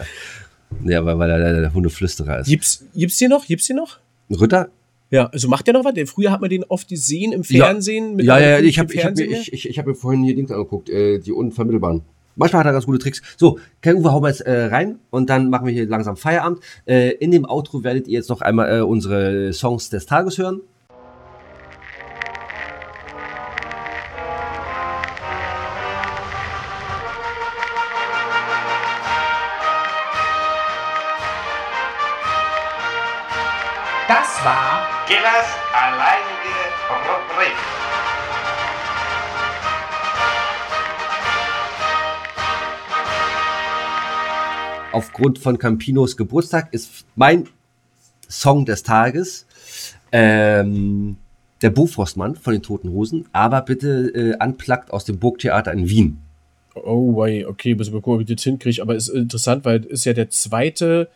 [0.84, 2.48] Ja, weil, weil er der, der Hundeflüsterer ist.
[2.48, 3.46] Gibt's, gibt's den noch?
[3.46, 4.00] Gibt's den noch?
[4.30, 4.68] Rütter?
[5.10, 5.94] Ja, also macht der noch was?
[6.10, 7.66] Früher hat man den oft gesehen im Ja.
[7.68, 8.18] Fernsehen.
[8.18, 10.24] mit Ja, ja, ja, ich habe ich hab, mir- ich, ich, ich hab mir vorhin
[10.26, 12.02] hier Dings angeguckt, äh, die unvermittelbaren.
[12.36, 13.22] Manchmal hat er ganz gute Tricks.
[13.38, 16.60] So, Kai Uwe, hauen wir jetzt äh, rein und dann machen wir hier langsam Feierabend.
[16.86, 20.60] Äh, in dem Outro werdet ihr jetzt noch einmal äh, unsere Songs des Tages hören.
[45.18, 47.46] Aufgrund von Campinos Geburtstag ist mein
[48.30, 49.48] Song des Tages
[50.12, 51.18] ähm,
[51.64, 56.20] der Bofrostmann von den Toten Hosen, aber bitte äh, unplugged aus dem Burgtheater in Wien.
[56.76, 58.80] Oh, wei, okay, muss ich mal gucken, ob ich das hinkriege.
[58.80, 61.10] Aber es ist interessant, weil es ist ja der zweite,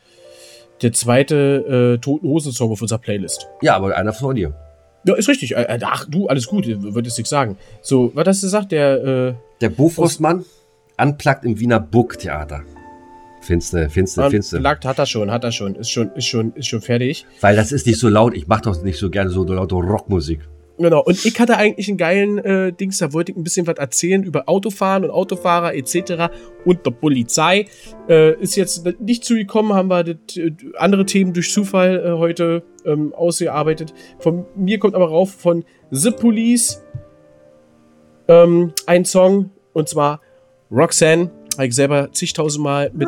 [0.82, 3.50] der zweite äh, Toten Hosen-Song auf unserer Playlist.
[3.62, 4.56] Ja, aber einer von dir.
[5.04, 5.56] Ja, ist richtig.
[5.56, 7.56] Äh, Ach, du, alles gut, würdest nichts sagen.
[7.84, 8.72] So, was hast du gesagt?
[8.72, 10.44] Der, äh, Der Bofrostmann
[10.98, 12.64] unplugged im Wiener Burgtheater.
[13.42, 14.58] Finste, finste, finste.
[14.58, 15.76] Unplugged hat er schon, hat er schon.
[15.76, 17.26] Ist schon, ist schon, ist schon fertig.
[17.42, 18.36] Weil das ist nicht so laut.
[18.36, 20.42] Ich mache doch nicht so gerne so laute Rockmusik.
[20.78, 23.78] Genau, und ich hatte eigentlich einen geilen äh, Dings, da wollte ich ein bisschen was
[23.78, 26.34] erzählen über Autofahren und Autofahrer etc.
[26.66, 27.68] und der Polizei.
[28.10, 32.64] Äh, ist jetzt nicht zugekommen, haben wir das, äh, andere Themen durch Zufall äh, heute
[32.86, 33.94] ähm, ausgearbeitet.
[34.20, 36.82] Von mir kommt aber rauf von The Police
[38.28, 40.20] ähm, ein Song und zwar
[40.72, 41.30] Roxanne.
[41.54, 43.08] Habe ich selber zigtausendmal mit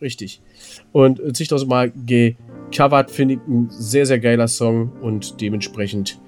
[0.00, 0.40] Richtig.
[0.92, 6.18] Und äh, zigtausendmal gecovert, finde ich ein sehr, sehr geiler Song und dementsprechend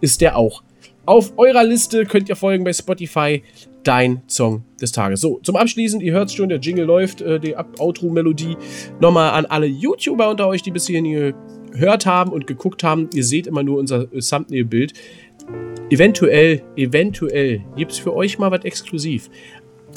[0.00, 0.62] ist der auch
[1.06, 2.04] auf eurer Liste.
[2.06, 3.42] Könnt ihr folgen bei Spotify.
[3.82, 5.22] Dein Song des Tages.
[5.22, 8.56] So, zum Abschließen, ihr hört schon, der Jingle läuft, äh, die Outro-Melodie.
[9.00, 11.32] Nochmal an alle YouTuber unter euch, die bis hierhin
[11.72, 13.08] gehört haben und geguckt haben.
[13.14, 14.92] Ihr seht immer nur unser äh, Thumbnail-Bild.
[15.90, 19.28] Eventuell, eventuell gibt es für euch mal was exklusiv.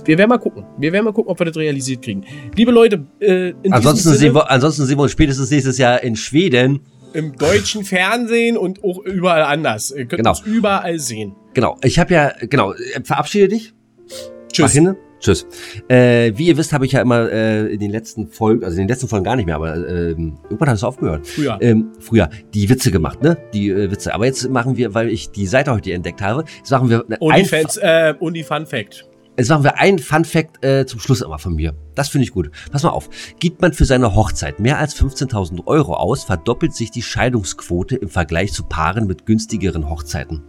[0.06, 0.66] Wir werden mal gucken.
[0.80, 2.24] Wir werden mal gucken, ob wir das realisiert kriegen.
[2.56, 6.02] Liebe Leute, äh, Ansonsten diesem sehen, Sinne, wir, ansonsten sehen wir uns spätestens nächstes Jahr
[6.04, 6.80] in Schweden.
[7.14, 9.92] im deutschen Fernsehen und auch überall anders.
[9.92, 10.32] Ihr könnt Genau.
[10.32, 11.36] uns überall sehen.
[11.54, 11.78] Genau.
[11.84, 13.74] Ich habe ja, genau, äh, verabschiede dich.
[14.10, 14.72] Mach Tschüss.
[14.72, 14.96] hin.
[15.24, 15.48] Tschüss.
[15.88, 18.84] Äh, wie ihr wisst, habe ich ja immer äh, in den letzten Folgen, also in
[18.84, 21.26] den letzten Folgen gar nicht mehr, aber ähm, irgendwann hat es aufgehört.
[21.26, 21.58] Früher.
[21.62, 23.38] Ähm, früher die Witze gemacht, ne?
[23.54, 24.14] Die äh, Witze.
[24.14, 27.18] Aber jetzt machen wir, weil ich die Seite heute entdeckt habe, jetzt machen wir ein,
[27.22, 29.08] OnlyFans, äh, Only Fun Fact.
[29.38, 31.74] jetzt machen wir ein Fun Fact äh, zum Schluss immer von mir.
[31.96, 32.52] Das finde ich gut.
[32.74, 33.10] Pass mal auf.
[33.40, 38.10] Gibt man für seine Hochzeit mehr als 15.000 Euro aus, verdoppelt sich die Scheidungsquote im
[38.10, 40.44] Vergleich zu Paaren mit günstigeren Hochzeiten.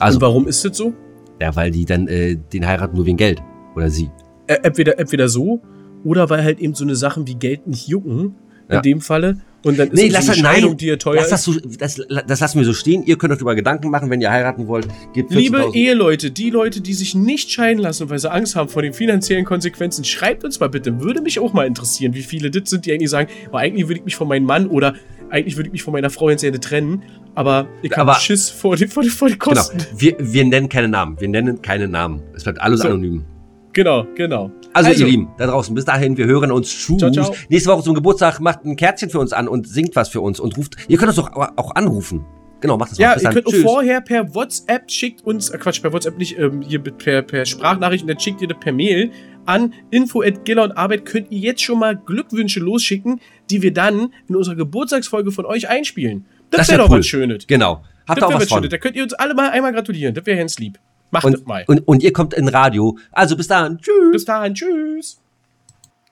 [0.00, 0.92] Also, Und warum ist das so?
[1.40, 3.42] ja, weil die dann äh, den heiraten nur wegen Geld.
[3.74, 4.10] Oder sie.
[4.46, 5.60] Entweder, entweder so
[6.04, 8.34] oder weil halt eben so eine Sachen wie Geld nicht jucken.
[8.68, 8.80] In Ja.
[8.82, 9.36] dem Falle.
[9.64, 11.28] Und dann ist Nee, es lass so das, eine Scheidung, nein, die ihr teuer lass
[11.28, 13.02] das, so, das, das lassen wir so stehen.
[13.04, 14.86] Ihr könnt euch darüber Gedanken machen, wenn ihr heiraten wollt.
[15.12, 18.68] Gebt Liebe 14.000 Eheleute, die Leute, die sich nicht scheiden lassen, weil sie Angst haben
[18.70, 21.00] vor den finanziellen Konsequenzen, schreibt uns mal bitte.
[21.00, 23.98] Würde mich auch mal interessieren, wie viele das sind, die eigentlich sagen, oh, eigentlich würde
[23.98, 24.94] ich mich von meinem Mann oder
[25.30, 27.02] eigentlich würde ich mich von meiner Frau jetzt trennen,
[27.34, 29.54] aber ich habe Schiss vor den, vor den, vor den Genau.
[29.56, 29.78] Kosten.
[29.96, 31.20] Wir, wir nennen keine Namen.
[31.20, 32.22] Wir nennen keine Namen.
[32.34, 32.88] Es bleibt alles So.
[32.88, 33.24] anonym.
[33.72, 34.50] Genau, genau.
[34.72, 36.70] Also, ihr Lieben, da draußen, bis dahin, wir hören uns.
[36.70, 36.98] Tschüss.
[36.98, 37.34] Ciao, ciao.
[37.48, 40.40] Nächste Woche zum Geburtstag macht ein Kerzchen für uns an und singt was für uns
[40.40, 40.76] und ruft.
[40.88, 42.24] Ihr könnt uns doch auch anrufen.
[42.60, 43.04] Genau, macht das mal.
[43.04, 43.62] Ja, Bis ihr könnt Tschüss.
[43.62, 48.02] vorher per WhatsApp schickt uns, äh Quatsch, per WhatsApp nicht, ähm, hier per, per Sprachnachricht
[48.02, 49.10] und dann schickt ihr das per Mail
[49.46, 54.12] an info at und Arbeit könnt ihr jetzt schon mal Glückwünsche losschicken, die wir dann
[54.28, 56.26] in unserer Geburtstagsfolge von euch einspielen.
[56.50, 56.98] Das, Das wäre wär doch cool.
[56.98, 57.46] was Schönes.
[57.46, 57.82] Genau.
[58.06, 58.70] Habt Das auch wäre was was Schönes.
[58.70, 60.14] Da könnt ihr uns alle mal einmal gratulieren.
[60.14, 60.78] Das wäre ganz lieb.
[61.10, 61.64] Macht Und, mal.
[61.66, 62.98] und, und ihr kommt in Radio.
[63.12, 63.78] Also bis dann.
[63.78, 64.12] Tschüss.
[64.12, 65.20] Bis dahin, tschüss.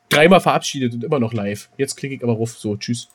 [0.09, 1.69] Dreimal verabschiedet und immer noch live.
[1.77, 2.57] Jetzt klicke ich aber ruf.
[2.57, 3.09] So, tschüss.